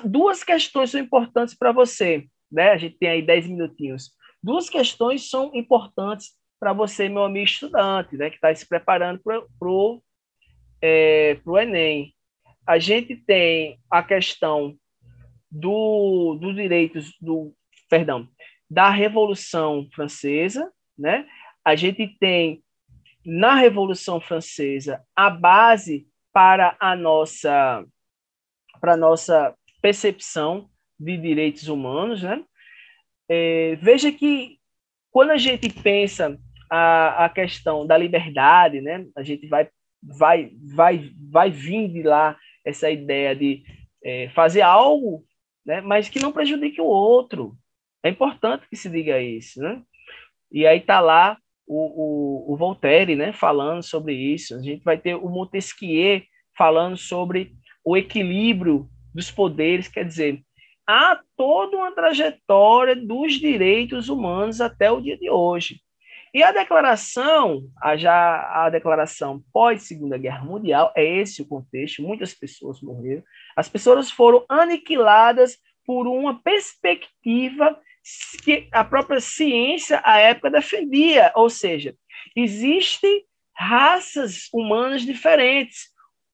duas 0.04 0.42
questões 0.42 0.90
são 0.90 1.00
importantes 1.00 1.54
para 1.54 1.72
você, 1.72 2.26
né? 2.50 2.70
A 2.70 2.78
gente 2.78 2.96
tem 2.96 3.10
aí 3.10 3.22
10 3.22 3.48
minutinhos. 3.48 4.10
Duas 4.42 4.70
questões 4.70 5.28
são 5.28 5.50
importantes 5.54 6.30
para 6.58 6.72
você, 6.72 7.08
meu 7.08 7.24
amigo 7.24 7.44
estudante, 7.44 8.16
né, 8.16 8.30
que 8.30 8.36
está 8.36 8.54
se 8.54 8.66
preparando 8.66 9.20
para 9.22 9.42
o 9.68 10.02
é, 10.80 11.34
pro 11.44 11.58
Enem. 11.58 12.14
A 12.66 12.78
gente 12.78 13.16
tem 13.16 13.78
a 13.90 14.02
questão 14.02 14.76
do, 15.50 16.38
dos 16.40 16.54
direitos 16.54 17.12
do, 17.20 17.52
perdão, 17.88 18.28
da 18.70 18.88
Revolução 18.88 19.88
Francesa, 19.92 20.70
né? 20.96 21.26
A 21.64 21.74
gente 21.74 22.06
tem 22.18 22.62
na 23.24 23.54
Revolução 23.54 24.20
Francesa 24.20 25.02
a 25.14 25.28
base 25.28 26.06
para 26.32 26.76
a 26.78 26.94
nossa 26.94 27.84
para 28.80 28.96
nossa 28.96 29.54
percepção 29.82 30.70
de 30.98 31.16
direitos 31.16 31.68
humanos, 31.68 32.22
né? 32.22 32.42
É, 33.28 33.76
veja 33.76 34.10
que 34.12 34.58
quando 35.10 35.30
a 35.30 35.36
gente 35.36 35.68
pensa 35.68 36.38
a, 36.70 37.24
a 37.24 37.28
questão 37.28 37.86
da 37.86 37.98
liberdade, 37.98 38.80
né? 38.80 39.06
A 39.16 39.22
gente 39.22 39.48
vai 39.48 39.68
vai 40.02 40.52
vai 40.74 41.10
vai 41.30 41.50
vir 41.50 41.88
de 41.88 42.02
lá 42.02 42.38
essa 42.64 42.90
ideia 42.90 43.34
de 43.34 43.62
é, 44.02 44.28
fazer 44.30 44.62
algo, 44.62 45.24
né? 45.66 45.80
Mas 45.80 46.08
que 46.08 46.20
não 46.20 46.32
prejudique 46.32 46.80
o 46.80 46.86
outro. 46.86 47.56
É 48.02 48.08
importante 48.08 48.66
que 48.68 48.76
se 48.76 48.88
diga 48.88 49.20
isso, 49.20 49.60
né? 49.60 49.82
E 50.50 50.66
aí 50.66 50.80
tá 50.80 51.00
lá 51.00 51.38
o, 51.66 52.50
o, 52.50 52.54
o 52.54 52.56
Voltaire, 52.56 53.14
né? 53.14 53.32
Falando 53.32 53.82
sobre 53.82 54.14
isso. 54.14 54.54
A 54.54 54.62
gente 54.62 54.82
vai 54.82 54.98
ter 54.98 55.14
o 55.14 55.28
Montesquieu 55.28 56.22
falando 56.56 56.96
sobre 56.96 57.52
o 57.84 57.96
equilíbrio 57.96 58.88
dos 59.14 59.30
poderes, 59.30 59.88
quer 59.88 60.04
dizer, 60.04 60.42
há 60.86 61.20
toda 61.36 61.76
uma 61.76 61.92
trajetória 61.92 62.94
dos 62.94 63.34
direitos 63.34 64.08
humanos 64.08 64.60
até 64.60 64.90
o 64.90 65.00
dia 65.00 65.16
de 65.16 65.30
hoje. 65.30 65.80
E 66.32 66.42
a 66.44 66.52
declaração, 66.52 67.62
a, 67.80 67.96
já 67.96 68.64
a 68.64 68.70
declaração 68.70 69.42
pós 69.52 69.82
Segunda 69.82 70.16
Guerra 70.16 70.44
Mundial, 70.44 70.92
é 70.96 71.04
esse 71.04 71.42
o 71.42 71.46
contexto, 71.46 72.02
muitas 72.02 72.32
pessoas 72.32 72.80
morreram, 72.80 73.22
as 73.56 73.68
pessoas 73.68 74.10
foram 74.10 74.44
aniquiladas 74.48 75.58
por 75.84 76.06
uma 76.06 76.40
perspectiva 76.40 77.76
que 78.42 78.68
a 78.72 78.84
própria 78.84 79.20
ciência 79.20 80.00
à 80.04 80.18
época 80.18 80.50
defendia, 80.50 81.32
ou 81.34 81.50
seja, 81.50 81.94
existem 82.34 83.24
raças 83.54 84.48
humanas 84.52 85.02
diferentes, 85.02 85.90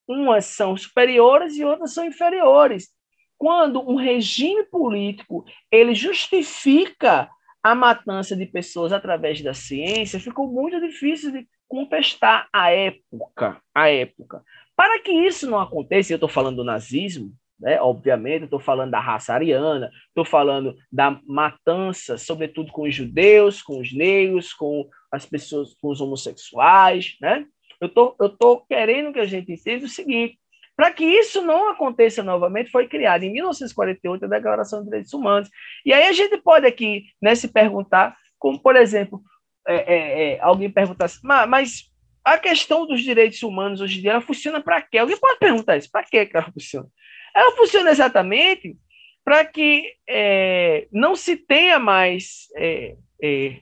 umas 0.09 0.45
são 0.47 0.77
superiores 0.77 1.57
e 1.57 1.65
outras 1.65 1.93
são 1.93 2.05
inferiores. 2.05 2.89
Quando 3.37 3.81
um 3.81 3.97
regime 3.97 4.65
político 4.65 5.45
ele 5.71 5.95
justifica 5.95 7.29
a 7.63 7.75
matança 7.75 8.37
de 8.37 8.47
pessoas 8.47 8.93
através 8.93 9.43
da 9.43 9.53
ciência, 9.53 10.21
ficou 10.21 10.47
muito 10.47 10.81
difícil 10.81 11.33
de 11.33 11.49
contestar 11.69 12.49
a 12.53 12.71
época, 12.71 13.61
a 13.75 13.89
época. 13.89 14.43
Para 14.77 15.01
que 15.01 15.11
isso 15.11 15.51
não 15.51 15.59
aconteça, 15.59 16.13
eu 16.13 16.17
estou 16.17 16.29
falando 16.29 16.57
do 16.57 16.65
nazismo, 16.65 17.35
né? 17.59 17.81
obviamente, 17.81 18.45
estou 18.45 18.61
falando 18.61 18.91
da 18.91 19.01
raça 19.01 19.33
ariana, 19.35 19.91
estou 20.09 20.25
falando 20.25 20.77
da 20.91 21.21
matança, 21.27 22.19
sobretudo 22.19 22.71
com 22.73 22.83
os 22.83 22.95
judeus, 22.95 23.63
com 23.63 23.81
os 23.81 23.93
negros, 23.93 24.53
com 24.53 24.89
as 25.11 25.25
pessoas, 25.25 25.75
com 25.81 25.89
os 25.89 26.01
homossexuais, 26.01 27.17
né? 27.21 27.47
Eu 27.81 27.89
tô, 27.89 28.17
eu 28.21 28.29
tô 28.31 28.61
querendo 28.61 29.13
que 29.13 29.21
a 29.21 29.27
gente 29.27 29.53
entenda 29.53 29.85
o 29.85 29.89
seguinte: 29.89 30.39
para 30.77 30.93
que 30.93 31.05
isso 31.05 31.43
não 31.43 31.71
aconteça 31.71 32.23
novamente, 32.23 32.71
foi 32.71 32.87
criada 32.87 33.25
em 33.25 33.33
1948 33.33 34.25
a 34.25 34.29
Declaração 34.29 34.81
de 34.81 34.87
Direitos 34.87 35.13
Humanos. 35.13 35.49
E 35.85 35.93
aí 35.93 36.07
a 36.07 36.13
gente 36.13 36.37
pode 36.39 36.67
aqui 36.67 37.05
né, 37.21 37.35
se 37.35 37.49
perguntar, 37.49 38.17
como 38.39 38.59
por 38.59 38.77
exemplo, 38.77 39.23
é, 39.67 39.75
é, 39.75 40.33
é, 40.35 40.41
alguém 40.41 40.71
perguntar 40.71 41.07
assim, 41.07 41.21
mas 41.23 41.91
a 42.25 42.39
questão 42.39 42.87
dos 42.87 43.03
direitos 43.03 43.43
humanos 43.43 43.81
hoje 43.81 43.99
em 43.99 44.03
dia 44.03 44.13
ela 44.13 44.21
funciona 44.21 44.61
para 44.61 44.83
quê? 44.83 44.99
Alguém 44.99 45.17
pode 45.17 45.39
perguntar 45.39 45.77
isso, 45.77 45.91
para 45.91 46.05
que 46.05 46.29
ela 46.33 46.51
funciona? 46.53 46.89
Ela 47.37 47.55
funciona 47.55 47.91
exatamente 47.91 48.75
para 49.23 49.45
que 49.45 49.93
é, 50.09 50.89
não 50.91 51.15
se 51.15 51.37
tenha 51.37 51.79
mais 51.79 52.47
é, 52.57 52.97
é, 53.23 53.61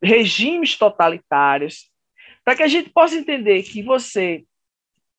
regimes 0.00 0.76
totalitários, 0.76 1.90
para 2.44 2.54
que 2.54 2.62
a 2.62 2.68
gente 2.68 2.90
possa 2.90 3.16
entender 3.16 3.62
que 3.64 3.82
você, 3.82 4.44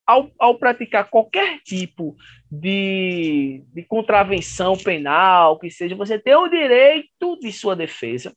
ao, 0.07 0.31
ao 0.39 0.57
praticar 0.57 1.09
qualquer 1.09 1.59
tipo 1.63 2.15
de, 2.49 3.63
de 3.73 3.83
contravenção 3.83 4.77
penal, 4.77 5.59
que 5.59 5.69
seja, 5.69 5.95
você 5.95 6.17
tem 6.17 6.35
o 6.35 6.47
direito 6.47 7.37
de 7.39 7.51
sua 7.51 7.75
defesa. 7.75 8.33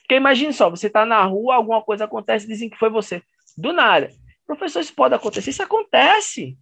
Porque 0.00 0.16
imagine 0.16 0.52
só, 0.52 0.68
você 0.70 0.88
está 0.88 1.04
na 1.04 1.22
rua, 1.22 1.54
alguma 1.54 1.82
coisa 1.82 2.06
acontece, 2.06 2.48
dizem 2.48 2.68
que 2.70 2.78
foi 2.78 2.90
você. 2.90 3.22
Do 3.56 3.72
nada. 3.72 4.10
Professor, 4.46 4.80
isso 4.80 4.94
pode 4.94 5.14
acontecer? 5.14 5.50
Isso 5.50 5.62
acontece. 5.62 6.56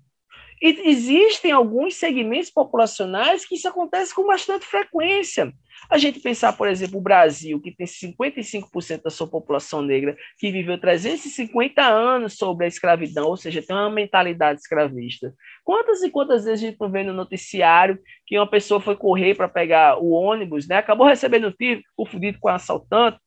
E 0.61 0.89
existem 0.89 1.53
alguns 1.53 1.97
segmentos 1.97 2.51
populacionais 2.51 3.45
que 3.45 3.55
isso 3.55 3.69
acontece 3.69 4.15
com 4.15 4.27
bastante 4.27 4.65
frequência. 4.65 5.53
A 5.91 5.99
gente 5.99 6.21
pensar, 6.21 6.53
por 6.55 6.69
exemplo, 6.69 6.99
o 6.99 7.03
Brasil, 7.03 7.61
que 7.61 7.75
tem 7.75 7.87
55% 7.87 9.03
da 9.03 9.11
sua 9.11 9.27
população 9.27 9.83
negra, 9.83 10.17
que 10.39 10.51
viveu 10.51 10.79
350 10.79 11.83
anos 11.83 12.37
sobre 12.37 12.65
a 12.65 12.69
escravidão, 12.69 13.27
ou 13.27 13.37
seja, 13.37 13.63
tem 13.63 13.77
uma 13.77 13.91
mentalidade 13.91 14.61
escravista. 14.61 15.35
Quantas 15.63 16.03
e 16.03 16.11
quantas 16.11 16.45
vezes 16.45 16.63
a 16.63 16.67
gente 16.67 16.79
vê 16.91 17.03
no 17.03 17.13
noticiário 17.13 17.99
que 18.27 18.39
uma 18.39 18.49
pessoa 18.49 18.81
foi 18.81 18.97
correr 18.97 19.35
para 19.35 19.49
pegar 19.49 19.99
o 19.99 20.11
ônibus, 20.11 20.67
né? 20.67 20.77
acabou 20.77 21.07
recebendo 21.07 21.49
um 21.49 21.53
tiro, 21.53 21.83
confundido 21.97 22.39
com 22.39 22.49
um 22.49 22.53
assaltante? 22.53 23.19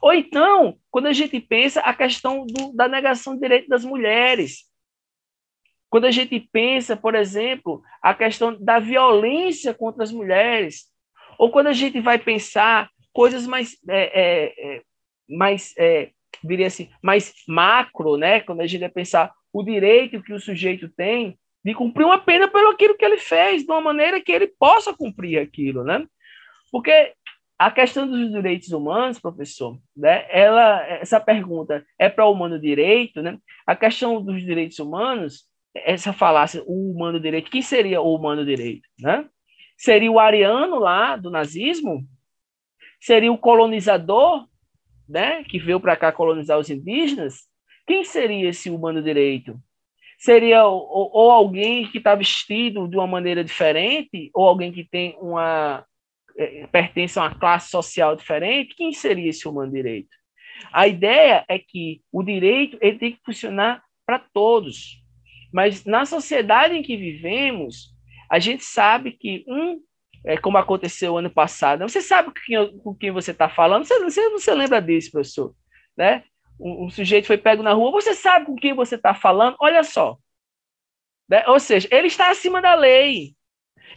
Ou 0.00 0.12
então, 0.12 0.76
quando 0.90 1.06
a 1.06 1.12
gente 1.12 1.38
pensa 1.40 1.80
a 1.80 1.94
questão 1.94 2.46
do, 2.46 2.72
da 2.74 2.88
negação 2.88 3.34
de 3.34 3.40
direito 3.40 3.68
das 3.68 3.84
mulheres, 3.84 4.71
quando 5.92 6.06
a 6.06 6.10
gente 6.10 6.40
pensa, 6.50 6.96
por 6.96 7.14
exemplo, 7.14 7.82
a 8.00 8.14
questão 8.14 8.56
da 8.58 8.78
violência 8.78 9.74
contra 9.74 10.02
as 10.02 10.10
mulheres, 10.10 10.86
ou 11.38 11.50
quando 11.50 11.66
a 11.66 11.74
gente 11.74 12.00
vai 12.00 12.18
pensar 12.18 12.88
coisas 13.12 13.46
mais, 13.46 13.76
é, 13.86 14.00
é, 14.00 14.76
é, 14.76 14.82
mais 15.28 15.74
é, 15.76 16.08
diria 16.42 16.68
assim, 16.68 16.88
mais 17.02 17.34
macro, 17.46 18.16
né? 18.16 18.40
Quando 18.40 18.62
a 18.62 18.66
gente 18.66 18.80
vai 18.80 18.88
pensar 18.88 19.30
o 19.52 19.62
direito 19.62 20.22
que 20.22 20.32
o 20.32 20.40
sujeito 20.40 20.88
tem 20.88 21.38
de 21.62 21.74
cumprir 21.74 22.06
uma 22.06 22.18
pena 22.18 22.48
pelo 22.48 22.70
aquilo 22.70 22.96
que 22.96 23.04
ele 23.04 23.18
fez, 23.18 23.62
de 23.62 23.70
uma 23.70 23.82
maneira 23.82 24.18
que 24.18 24.32
ele 24.32 24.46
possa 24.46 24.96
cumprir 24.96 25.40
aquilo, 25.40 25.84
né? 25.84 26.06
Porque 26.70 27.12
a 27.58 27.70
questão 27.70 28.08
dos 28.08 28.32
direitos 28.32 28.70
humanos, 28.70 29.20
professor, 29.20 29.78
né? 29.94 30.24
Ela, 30.30 30.86
essa 30.86 31.20
pergunta 31.20 31.84
é 31.98 32.08
para 32.08 32.24
o 32.24 32.32
humano 32.32 32.58
direito, 32.58 33.20
né? 33.20 33.36
A 33.66 33.76
questão 33.76 34.24
dos 34.24 34.40
direitos 34.40 34.78
humanos 34.78 35.51
essa 35.74 36.12
falácia, 36.12 36.62
o 36.66 36.92
humano 36.92 37.18
direito, 37.18 37.50
quem 37.50 37.62
seria 37.62 38.00
o 38.00 38.14
humano 38.14 38.44
direito? 38.44 38.88
Né? 38.98 39.26
Seria 39.76 40.10
o 40.10 40.18
ariano 40.18 40.78
lá 40.78 41.16
do 41.16 41.30
nazismo? 41.30 42.06
Seria 43.00 43.32
o 43.32 43.38
colonizador, 43.38 44.46
né, 45.08 45.42
que 45.44 45.58
veio 45.58 45.80
para 45.80 45.96
cá 45.96 46.12
colonizar 46.12 46.58
os 46.58 46.70
indígenas? 46.70 47.48
Quem 47.86 48.04
seria 48.04 48.50
esse 48.50 48.70
humano 48.70 49.02
direito? 49.02 49.58
Seria 50.18 50.64
ou, 50.66 51.10
ou 51.12 51.30
alguém 51.30 51.88
que 51.88 51.98
está 51.98 52.14
vestido 52.14 52.86
de 52.86 52.96
uma 52.96 53.08
maneira 53.08 53.42
diferente, 53.42 54.30
ou 54.32 54.46
alguém 54.46 54.70
que 54.70 54.84
tem 54.84 55.16
uma 55.20 55.84
é, 56.38 56.66
pertence 56.68 57.18
a 57.18 57.22
uma 57.22 57.34
classe 57.34 57.70
social 57.70 58.14
diferente? 58.14 58.76
Quem 58.76 58.92
seria 58.92 59.30
esse 59.30 59.48
humano 59.48 59.72
direito? 59.72 60.10
A 60.72 60.86
ideia 60.86 61.44
é 61.48 61.58
que 61.58 62.02
o 62.12 62.22
direito 62.22 62.78
ele 62.80 62.98
tem 62.98 63.12
que 63.12 63.20
funcionar 63.24 63.82
para 64.06 64.20
todos 64.32 65.01
mas 65.52 65.84
na 65.84 66.06
sociedade 66.06 66.74
em 66.74 66.82
que 66.82 66.96
vivemos, 66.96 67.92
a 68.30 68.38
gente 68.38 68.64
sabe 68.64 69.12
que 69.12 69.44
um, 69.46 69.80
é, 70.24 70.36
como 70.36 70.56
aconteceu 70.56 71.18
ano 71.18 71.30
passado, 71.30 71.82
você 71.86 72.00
sabe 72.00 72.28
com 72.28 72.40
quem, 72.40 72.78
com 72.78 72.94
quem 72.94 73.10
você 73.10 73.32
está 73.32 73.48
falando, 73.48 73.84
você, 73.84 73.98
você, 74.00 74.30
você 74.30 74.54
lembra 74.54 74.80
disso, 74.80 75.10
professor, 75.10 75.54
né? 75.96 76.24
Um, 76.58 76.86
um, 76.86 76.90
sujeito 76.90 77.26
foi 77.26 77.36
pego 77.36 77.62
na 77.62 77.72
rua, 77.72 77.90
você 77.90 78.14
sabe 78.14 78.46
com 78.46 78.54
quem 78.54 78.72
você 78.72 78.94
está 78.94 79.14
falando, 79.14 79.56
olha 79.60 79.82
só. 79.82 80.16
Né? 81.28 81.44
Ou 81.48 81.58
seja, 81.58 81.88
ele 81.90 82.06
está 82.06 82.30
acima 82.30 82.62
da 82.62 82.74
lei. 82.74 83.34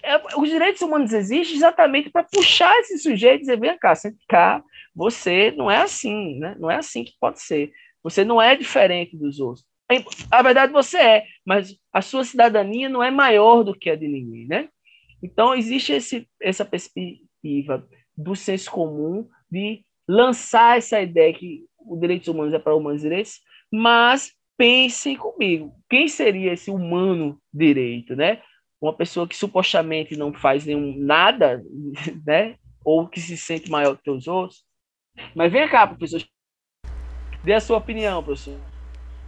É, 0.02 0.18
os 0.38 0.50
direitos 0.50 0.82
humanos 0.82 1.14
existem 1.14 1.56
exatamente 1.56 2.10
para 2.10 2.24
puxar 2.24 2.76
esse 2.80 2.98
sujeito 2.98 3.38
e 3.38 3.40
dizer, 3.42 3.60
vem 3.60 3.78
cá, 3.78 3.94
senta 3.94 4.18
cá, 4.28 4.64
você 4.96 5.52
não 5.52 5.70
é 5.70 5.78
assim, 5.78 6.40
né? 6.40 6.56
não 6.58 6.72
é 6.72 6.78
assim 6.78 7.04
que 7.04 7.14
pode 7.20 7.42
ser. 7.42 7.72
Você 8.04 8.24
não 8.24 8.42
é 8.42 8.56
diferente 8.56 9.16
dos 9.16 9.40
outros. 9.40 9.66
A 10.32 10.42
verdade 10.42 10.72
você 10.74 10.98
é, 10.98 11.26
mas 11.46 11.78
a 11.94 12.02
sua 12.02 12.24
cidadania 12.24 12.90
não 12.90 13.04
é 13.04 13.12
maior 13.12 13.64
do 13.64 13.78
que 13.78 13.90
a 13.90 13.96
de 13.96 14.08
ninguém, 14.08 14.48
né? 14.48 14.70
Então 15.22 15.54
existe 15.54 15.94
esse, 15.94 16.28
essa 16.42 16.66
perspectiva 16.66 17.88
do 18.18 18.36
senso 18.36 18.72
comum 18.72 19.28
de 19.50 19.84
lançar 20.08 20.78
essa 20.78 21.00
ideia 21.02 21.34
que 21.34 21.66
os 21.80 22.00
direitos 22.00 22.28
humanos 22.28 22.54
é 22.54 22.60
para 22.60 22.76
humanos 22.76 23.02
direitos, 23.02 23.40
mas 23.72 24.34
pensem 24.58 25.16
comigo, 25.16 25.74
quem 25.90 26.08
seria 26.08 26.54
esse 26.54 26.72
humano 26.72 27.40
direito, 27.54 28.16
né? 28.16 28.42
uma 28.86 28.94
pessoa 28.94 29.28
que 29.28 29.36
supostamente 29.36 30.16
não 30.16 30.34
faz 30.34 30.66
nenhum 30.66 30.96
nada, 30.98 31.64
né? 32.26 32.58
Ou 32.84 33.08
que 33.08 33.20
se 33.20 33.36
sente 33.36 33.70
maior 33.70 33.98
que 33.98 34.10
os 34.10 34.28
outros. 34.28 34.64
Mas 35.34 35.52
vem 35.52 35.68
cá, 35.68 35.88
professor. 35.88 36.24
Dê 37.44 37.54
a 37.54 37.60
sua 37.60 37.78
opinião, 37.78 38.24
professor. 38.24 38.60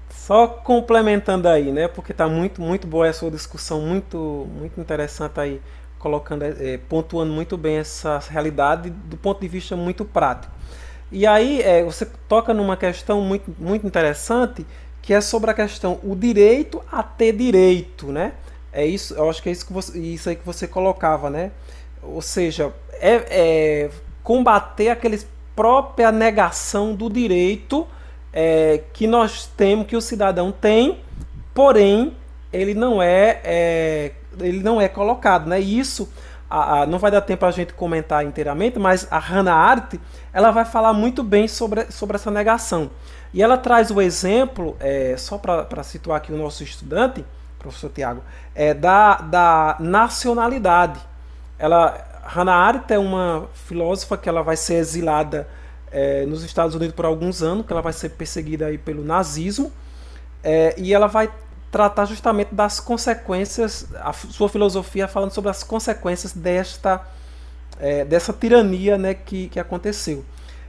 Só 0.10 0.48
complementando 0.48 1.48
aí, 1.48 1.72
né? 1.72 1.88
Porque 1.88 2.12
está 2.12 2.28
muito, 2.28 2.62
muito 2.62 2.88
boa 2.88 3.08
essa 3.08 3.30
discussão, 3.30 3.82
muito, 3.82 4.48
muito 4.56 4.80
interessante 4.80 5.40
aí, 5.40 5.62
colocando, 6.00 6.44
é, 6.44 6.78
pontuando 6.90 7.32
muito 7.32 7.58
bem 7.58 7.78
essa 7.78 8.20
realidade 8.30 8.90
do 8.90 9.18
ponto 9.18 9.40
de 9.42 9.48
vista 9.48 9.76
muito 9.76 10.04
prático. 10.06 10.54
E 11.12 11.26
aí 11.26 11.62
é, 11.62 11.84
você 11.84 12.06
toca 12.28 12.54
numa 12.54 12.76
questão 12.76 13.22
muito, 13.22 13.54
muito 13.58 13.88
interessante, 13.88 14.66
que 15.02 15.14
é 15.14 15.22
sobre 15.22 15.52
a 15.52 15.54
questão 15.54 16.00
o 16.04 16.16
direito 16.16 16.84
a 16.92 17.02
ter 17.02 17.32
direito, 17.32 18.12
né? 18.12 18.34
É 18.74 18.86
isso, 18.86 19.14
eu 19.16 19.30
acho 19.30 19.42
que 19.42 19.50
é 19.50 19.52
isso, 19.52 19.66
que 19.66 19.74
você, 19.74 19.98
isso 19.98 20.30
aí 20.30 20.36
que 20.36 20.46
você 20.46 20.68
colocava, 20.68 21.30
né? 21.30 21.52
Ou 22.04 22.22
seja, 22.22 22.74
é, 23.00 23.16
é 23.30 23.90
combater 24.24 24.90
aqueles 24.90 25.26
própria 25.56 26.12
negação 26.12 26.94
do 26.94 27.10
direito 27.10 27.88
é, 28.40 28.84
que 28.94 29.08
nós 29.08 29.48
temos, 29.48 29.88
que 29.88 29.96
o 29.96 30.02
cidadão 30.02 30.52
tem, 30.52 31.00
porém 31.56 32.16
ele 32.54 32.76
não 32.76 33.02
é, 33.02 33.42
é 33.44 34.12
ele 34.40 34.62
não 34.62 34.80
é 34.80 34.88
colocado, 34.88 35.50
né? 35.50 35.60
Isso 35.60 36.08
a, 36.48 36.82
a, 36.82 36.86
não 36.86 37.00
vai 37.00 37.10
dar 37.10 37.22
tempo 37.22 37.44
a 37.48 37.50
gente 37.50 37.74
comentar 37.74 38.24
inteiramente, 38.24 38.78
mas 38.78 39.08
a 39.10 39.18
Hannah 39.18 39.56
Arendt 39.56 40.00
ela 40.32 40.52
vai 40.52 40.66
falar 40.66 40.94
muito 40.94 41.24
bem 41.24 41.48
sobre, 41.48 41.92
sobre 41.92 42.16
essa 42.16 42.30
negação. 42.30 42.92
E 43.34 43.42
ela 43.42 43.58
traz 43.58 43.90
o 43.90 44.00
exemplo, 44.00 44.78
é, 44.80 45.16
só 45.18 45.40
para 45.40 45.82
situar 45.82 46.18
aqui 46.18 46.32
o 46.32 46.38
nosso 46.38 46.62
estudante, 46.62 47.26
professor 47.58 47.90
Tiago, 47.90 48.22
é, 48.54 48.72
da, 48.72 49.16
da 49.16 49.78
nacionalidade. 49.80 51.00
Ela, 51.58 52.22
Hannah 52.24 52.54
Arendt 52.54 52.94
é 52.94 53.00
uma 53.00 53.50
filósofa 53.56 54.16
que 54.16 54.30
ela 54.30 54.44
vai 54.44 54.56
ser 54.56 54.76
exilada 54.76 55.48
é, 55.92 56.26
nos 56.26 56.44
Estados 56.44 56.76
Unidos 56.76 56.96
por 56.96 57.06
alguns 57.06 57.42
anos, 57.42 57.66
que 57.66 57.72
ela 57.72 57.82
vai 57.82 57.94
ser 57.94 58.10
perseguida 58.10 58.68
aí 58.68 58.78
pelo 58.78 59.04
nazismo, 59.04 59.72
é, 60.44 60.76
e 60.78 60.94
ela 60.94 61.08
vai 61.08 61.32
tratar 61.72 62.06
justamente 62.06 62.54
das 62.54 62.80
consequências, 62.80 63.88
a 63.96 64.14
sua 64.14 64.50
filosofia 64.50 65.08
falando 65.08 65.32
sobre 65.32 65.50
as 65.50 65.64
consequências 65.64 66.32
desta 66.34 67.06
é, 67.80 68.04
dessa 68.06 68.34
tirania 68.34 68.98
né, 68.98 69.14
que, 69.14 69.50
que 69.50 69.60
aconteceu. 69.60 70.26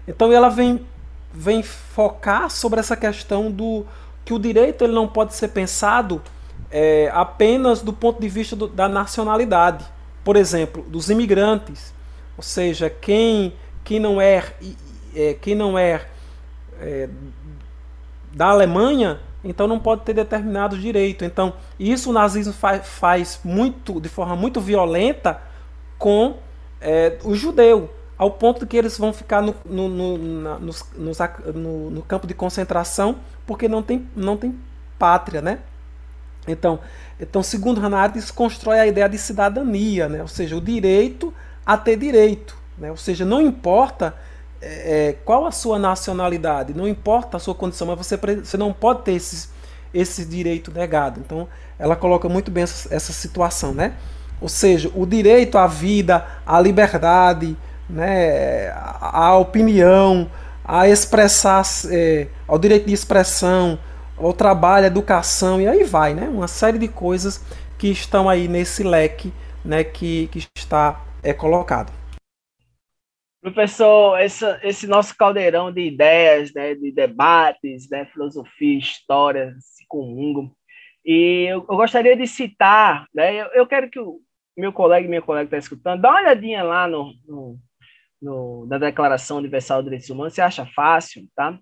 Então 0.06 0.32
ela 0.32 0.48
vem, 0.48 0.84
vem 1.32 1.62
focar 1.62 2.50
sobre 2.50 2.80
essa 2.80 2.96
questão 2.96 3.50
do 3.50 3.84
que 4.24 4.32
o 4.32 4.38
direito 4.38 4.84
ele 4.84 4.92
não 4.92 5.08
pode 5.08 5.34
ser 5.34 5.48
pensado 5.48 6.22
é, 6.70 7.10
apenas 7.14 7.80
do 7.80 7.92
ponto 7.92 8.20
de 8.20 8.28
vista 8.28 8.54
do, 8.54 8.68
da 8.68 8.88
nacionalidade. 8.88 9.84
Por 10.22 10.36
exemplo, 10.36 10.82
dos 10.82 11.08
imigrantes, 11.08 11.94
ou 12.36 12.42
seja, 12.42 12.90
quem, 12.90 13.54
quem 13.84 13.98
não 13.98 14.20
é, 14.20 14.44
é 15.20 15.34
quem 15.34 15.54
não 15.54 15.78
é, 15.78 16.06
é 16.80 17.08
da 18.32 18.46
Alemanha 18.46 19.20
então 19.42 19.66
não 19.66 19.78
pode 19.78 20.02
ter 20.02 20.14
determinado 20.14 20.76
direito. 20.76 21.24
Então, 21.24 21.54
isso 21.78 22.10
o 22.10 22.12
nazismo 22.12 22.52
faz, 22.52 22.86
faz 22.86 23.40
muito, 23.44 24.00
de 24.00 24.08
forma 24.08 24.34
muito 24.34 24.60
violenta 24.60 25.40
com 25.96 26.36
é, 26.80 27.18
o 27.24 27.34
judeu, 27.34 27.90
ao 28.16 28.32
ponto 28.32 28.60
de 28.60 28.66
que 28.66 28.76
eles 28.76 28.98
vão 28.98 29.12
ficar 29.12 29.40
no, 29.40 29.54
no, 29.64 29.88
no, 29.88 30.18
na, 30.18 30.58
nos, 30.58 30.84
nos, 30.96 31.18
no, 31.54 31.90
no 31.90 32.02
campo 32.02 32.26
de 32.26 32.34
concentração 32.34 33.16
porque 33.46 33.68
não 33.68 33.82
tem, 33.82 34.08
não 34.14 34.36
tem 34.36 34.58
pátria, 34.98 35.40
né? 35.40 35.60
Então, 36.46 36.80
então 37.20 37.42
segundo 37.42 37.80
Hannah 37.80 38.00
Arendt, 38.00 38.32
constrói 38.32 38.80
a 38.80 38.86
ideia 38.86 39.08
de 39.08 39.18
cidadania, 39.18 40.08
né? 40.08 40.20
ou 40.20 40.28
seja, 40.28 40.56
o 40.56 40.60
direito 40.60 41.32
a 41.64 41.76
ter 41.76 41.96
direito. 41.96 42.56
Né? 42.76 42.90
Ou 42.90 42.96
seja, 42.96 43.24
não 43.24 43.40
importa 43.40 44.14
é, 44.61 45.09
é, 45.09 45.12
qual 45.24 45.46
a 45.46 45.52
sua 45.52 45.78
nacionalidade, 45.78 46.74
não 46.74 46.88
importa 46.88 47.36
a 47.36 47.40
sua 47.40 47.54
condição, 47.54 47.86
mas 47.86 47.98
você, 47.98 48.16
você 48.16 48.56
não 48.56 48.72
pode 48.72 49.02
ter 49.02 49.12
esse, 49.12 49.48
esse 49.92 50.24
direito 50.24 50.72
negado. 50.72 51.20
Então, 51.20 51.48
ela 51.78 51.94
coloca 51.94 52.28
muito 52.28 52.50
bem 52.50 52.64
essa, 52.64 52.94
essa 52.94 53.12
situação, 53.12 53.72
né? 53.72 53.94
Ou 54.40 54.48
seja, 54.48 54.90
o 54.94 55.04
direito 55.04 55.59
à 55.59 55.66
vida, 55.66 56.26
à 56.46 56.61
liberdade, 56.61 57.56
né, 57.88 58.70
à 59.00 59.36
opinião, 59.36 60.30
a 60.64 60.88
expressar, 60.88 61.62
é, 61.90 62.26
ao 62.46 62.59
direito 62.59 62.86
de 62.86 62.92
expressão, 62.92 63.78
ao 64.16 64.32
trabalho, 64.32 64.84
à 64.84 64.86
educação, 64.88 65.61
e 65.61 65.66
aí 65.66 65.84
vai, 65.84 66.14
né? 66.14 66.28
Uma 66.28 66.48
série 66.48 66.78
de 66.78 66.88
coisas 66.88 67.40
que 67.76 67.88
estão 67.88 68.28
aí 68.28 68.48
nesse 68.48 68.82
leque 68.82 69.32
né, 69.64 69.84
que, 69.84 70.28
que 70.32 70.46
está 70.56 71.00
é, 71.22 71.32
colocado. 71.32 71.92
Professor, 73.41 74.18
essa, 74.18 74.59
esse 74.64 74.86
nosso 74.86 75.16
caldeirão 75.16 75.72
de 75.72 75.80
ideias, 75.80 76.53
né, 76.53 76.74
de 76.74 76.91
debates, 76.91 77.89
né, 77.89 78.05
filosofia, 78.07 78.78
história, 78.78 79.55
se 79.61 79.86
comungam. 79.86 80.51
E 81.05 81.47
eu, 81.49 81.64
eu, 81.68 81.76
gostaria 81.76 82.16
de 82.16 82.26
citar, 82.26 83.07
né, 83.14 83.41
eu, 83.41 83.47
eu, 83.55 83.66
quero 83.66 83.89
que 83.89 84.01
o 84.01 84.20
meu 84.57 84.72
colega 84.72 85.07
e 85.07 85.09
minha 85.09 85.22
colega 85.22 85.45
está 85.47 85.57
escutando, 85.57 86.03
dá 86.03 86.11
uma 86.11 86.20
olhadinha 86.20 86.64
lá 86.64 86.89
no, 86.89 87.14
no, 87.26 87.59
no, 88.20 88.66
na 88.66 88.76
Declaração 88.76 89.39
Universal 89.39 89.78
dos 89.78 89.84
Direitos 89.84 90.11
Humanos, 90.11 90.34
você 90.34 90.43
acha 90.43 90.66
fácil, 90.66 91.24
tá? 91.34 91.59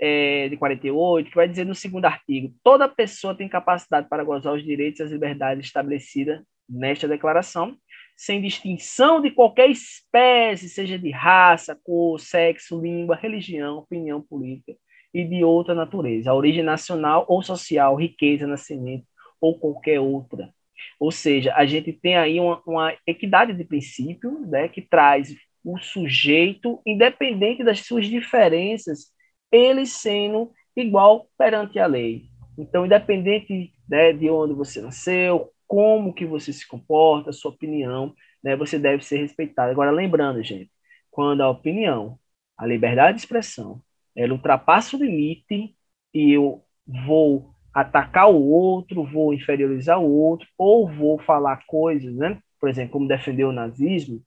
É, 0.00 0.48
de 0.48 0.56
48, 0.58 1.30
que 1.30 1.36
vai 1.36 1.48
dizer 1.48 1.64
no 1.64 1.74
segundo 1.74 2.04
artigo: 2.04 2.54
toda 2.62 2.86
pessoa 2.86 3.34
tem 3.34 3.48
capacidade 3.48 4.08
para 4.08 4.22
gozar 4.22 4.52
os 4.52 4.62
direitos 4.62 5.00
e 5.00 5.02
as 5.02 5.10
liberdades 5.10 5.64
estabelecidas 5.64 6.42
nesta 6.68 7.08
declaração 7.08 7.76
sem 8.16 8.40
distinção 8.40 9.20
de 9.20 9.30
qualquer 9.30 9.68
espécie, 9.70 10.68
seja 10.68 10.98
de 10.98 11.10
raça, 11.10 11.78
cor, 11.84 12.18
sexo, 12.18 12.80
língua, 12.80 13.14
religião, 13.14 13.78
opinião 13.78 14.22
política 14.22 14.74
e 15.12 15.24
de 15.24 15.44
outra 15.44 15.74
natureza, 15.74 16.32
origem 16.32 16.62
nacional 16.62 17.24
ou 17.28 17.42
social, 17.42 17.94
riqueza, 17.94 18.46
nascimento 18.46 19.04
ou 19.40 19.58
qualquer 19.58 20.00
outra. 20.00 20.52
Ou 20.98 21.10
seja, 21.10 21.54
a 21.54 21.66
gente 21.66 21.92
tem 21.92 22.16
aí 22.16 22.40
uma, 22.40 22.62
uma 22.66 22.96
equidade 23.06 23.52
de 23.52 23.64
princípio 23.64 24.40
né, 24.46 24.68
que 24.68 24.82
traz 24.82 25.34
o 25.64 25.78
sujeito, 25.78 26.80
independente 26.86 27.64
das 27.64 27.80
suas 27.80 28.06
diferenças, 28.06 29.12
ele 29.50 29.84
sendo 29.84 30.52
igual 30.76 31.28
perante 31.36 31.78
a 31.78 31.86
lei. 31.86 32.26
Então, 32.58 32.86
independente 32.86 33.72
né, 33.88 34.12
de 34.12 34.30
onde 34.30 34.54
você 34.54 34.80
nasceu, 34.80 35.50
como 35.66 36.14
que 36.14 36.24
você 36.24 36.52
se 36.52 36.66
comporta, 36.66 37.32
sua 37.32 37.50
opinião, 37.50 38.14
né, 38.42 38.56
você 38.56 38.78
deve 38.78 39.04
ser 39.04 39.18
respeitado. 39.18 39.70
Agora, 39.70 39.90
lembrando, 39.90 40.42
gente, 40.42 40.70
quando 41.10 41.40
a 41.42 41.50
opinião, 41.50 42.18
a 42.56 42.66
liberdade 42.66 43.16
de 43.16 43.22
expressão, 43.22 43.82
ela 44.14 44.32
ultrapassa 44.32 44.96
o 44.96 45.00
limite 45.00 45.74
e 46.14 46.32
eu 46.32 46.64
vou 46.86 47.54
atacar 47.74 48.30
o 48.30 48.42
outro, 48.42 49.04
vou 49.04 49.34
inferiorizar 49.34 50.00
o 50.00 50.10
outro, 50.10 50.48
ou 50.56 50.88
vou 50.88 51.18
falar 51.18 51.62
coisas, 51.66 52.14
né? 52.14 52.40
Por 52.58 52.70
exemplo, 52.70 52.92
como 52.92 53.08
defender 53.08 53.44
o 53.44 53.52
nazismo, 53.52 54.22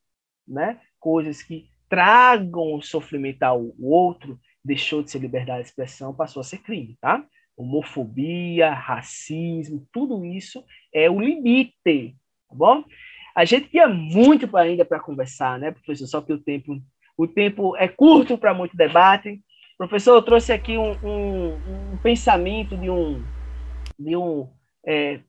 né? 0.47 0.79
Coisas 0.99 1.41
que 1.41 1.67
tragam 1.89 2.79
sofrimento 2.81 3.41
ao 3.41 3.71
outro, 3.79 4.39
deixou 4.63 5.01
de 5.01 5.09
ser 5.09 5.19
liberdade 5.19 5.63
de 5.63 5.69
expressão, 5.69 6.13
passou 6.13 6.41
a 6.41 6.43
ser 6.43 6.59
crime, 6.59 6.95
tá? 7.01 7.25
Homofobia, 7.60 8.74
racismo, 8.74 9.86
tudo 9.91 10.24
isso 10.24 10.64
é 10.93 11.10
o 11.10 11.20
limite, 11.20 12.16
tá 12.47 12.55
bom? 12.55 12.86
A 13.36 13.43
gente 13.43 13.70
tinha 13.70 13.88
muito 13.88 14.55
ainda 14.55 14.86
para 14.86 14.99
conversar, 14.99 15.60
né, 15.60 15.72
professor? 15.72 16.07
Só 16.07 16.22
que 16.22 16.32
o 16.32 16.39
tempo, 16.39 16.82
o 17.18 17.28
tempo 17.28 17.76
é 17.76 17.88
curto 17.88 18.38
para 18.38 18.53
muito 18.53 18.78
debate. 18.78 19.41
Professor, 19.78 20.16
eu 20.16 20.22
trouxe 20.22 20.53
aqui 20.53 20.78
um, 20.78 20.91
um, 21.05 21.93
um 21.93 21.97
pensamento 22.01 22.78
de 22.78 22.89
um, 22.89 23.24
de 23.97 24.16
um 24.16 24.49
é, 24.86 25.20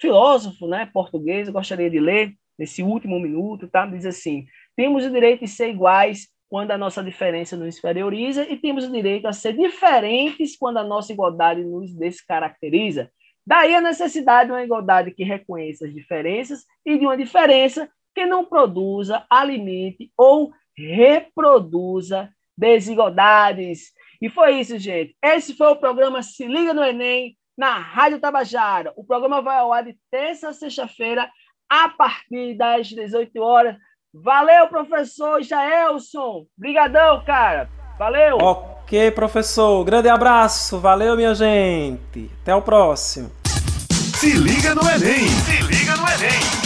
filósofo 0.00 0.66
né, 0.66 0.88
português, 0.92 1.46
eu 1.46 1.52
gostaria 1.52 1.90
de 1.90 2.00
ler 2.00 2.34
nesse 2.58 2.82
último 2.82 3.20
minuto, 3.20 3.68
tá? 3.68 3.84
Diz 3.84 4.06
assim: 4.06 4.46
temos 4.74 5.04
o 5.04 5.10
direito 5.10 5.40
de 5.40 5.48
ser 5.48 5.68
iguais 5.68 6.28
quando 6.54 6.70
a 6.70 6.78
nossa 6.78 7.02
diferença 7.02 7.56
nos 7.56 7.76
inferioriza 7.76 8.48
e 8.48 8.56
temos 8.56 8.84
o 8.84 8.92
direito 8.92 9.26
a 9.26 9.32
ser 9.32 9.56
diferentes 9.56 10.56
quando 10.56 10.76
a 10.76 10.84
nossa 10.84 11.12
igualdade 11.12 11.64
nos 11.64 11.92
descaracteriza. 11.92 13.10
Daí 13.44 13.74
a 13.74 13.80
necessidade 13.80 14.46
de 14.46 14.52
uma 14.52 14.62
igualdade 14.62 15.10
que 15.10 15.24
reconheça 15.24 15.84
as 15.84 15.92
diferenças 15.92 16.64
e 16.86 16.96
de 16.96 17.04
uma 17.04 17.16
diferença 17.16 17.90
que 18.14 18.24
não 18.24 18.44
produza, 18.44 19.26
alimente 19.28 20.12
ou 20.16 20.52
reproduza 20.78 22.30
desigualdades. 22.56 23.90
E 24.22 24.30
foi 24.30 24.60
isso, 24.60 24.78
gente. 24.78 25.16
Esse 25.20 25.56
foi 25.56 25.66
o 25.66 25.76
programa 25.76 26.22
Se 26.22 26.46
Liga 26.46 26.72
no 26.72 26.84
Enem 26.84 27.36
na 27.58 27.78
Rádio 27.78 28.20
Tabajara. 28.20 28.92
O 28.94 29.04
programa 29.04 29.42
vai 29.42 29.56
ao 29.56 29.72
ar 29.72 29.82
de 29.82 29.98
terça 30.08 30.50
a 30.50 30.52
sexta-feira 30.52 31.28
a 31.68 31.88
partir 31.88 32.54
das 32.56 32.86
18 32.86 33.40
horas 33.40 33.76
Valeu, 34.14 34.68
professor 34.68 35.42
Jaelson. 35.42 36.46
Brigadão, 36.56 37.24
cara. 37.24 37.68
Valeu. 37.98 38.38
Ok, 38.38 39.10
professor. 39.10 39.84
Grande 39.84 40.08
abraço. 40.08 40.78
Valeu, 40.78 41.16
minha 41.16 41.34
gente. 41.34 42.30
Até 42.42 42.54
o 42.54 42.62
próximo. 42.62 43.30
Se 44.14 44.32
liga 44.32 44.72
no 44.74 44.82
Enem. 44.88 45.28
Se 45.28 45.62
liga 45.62 45.96
no 45.96 46.04
no 46.04 46.10
Enem! 46.10 46.63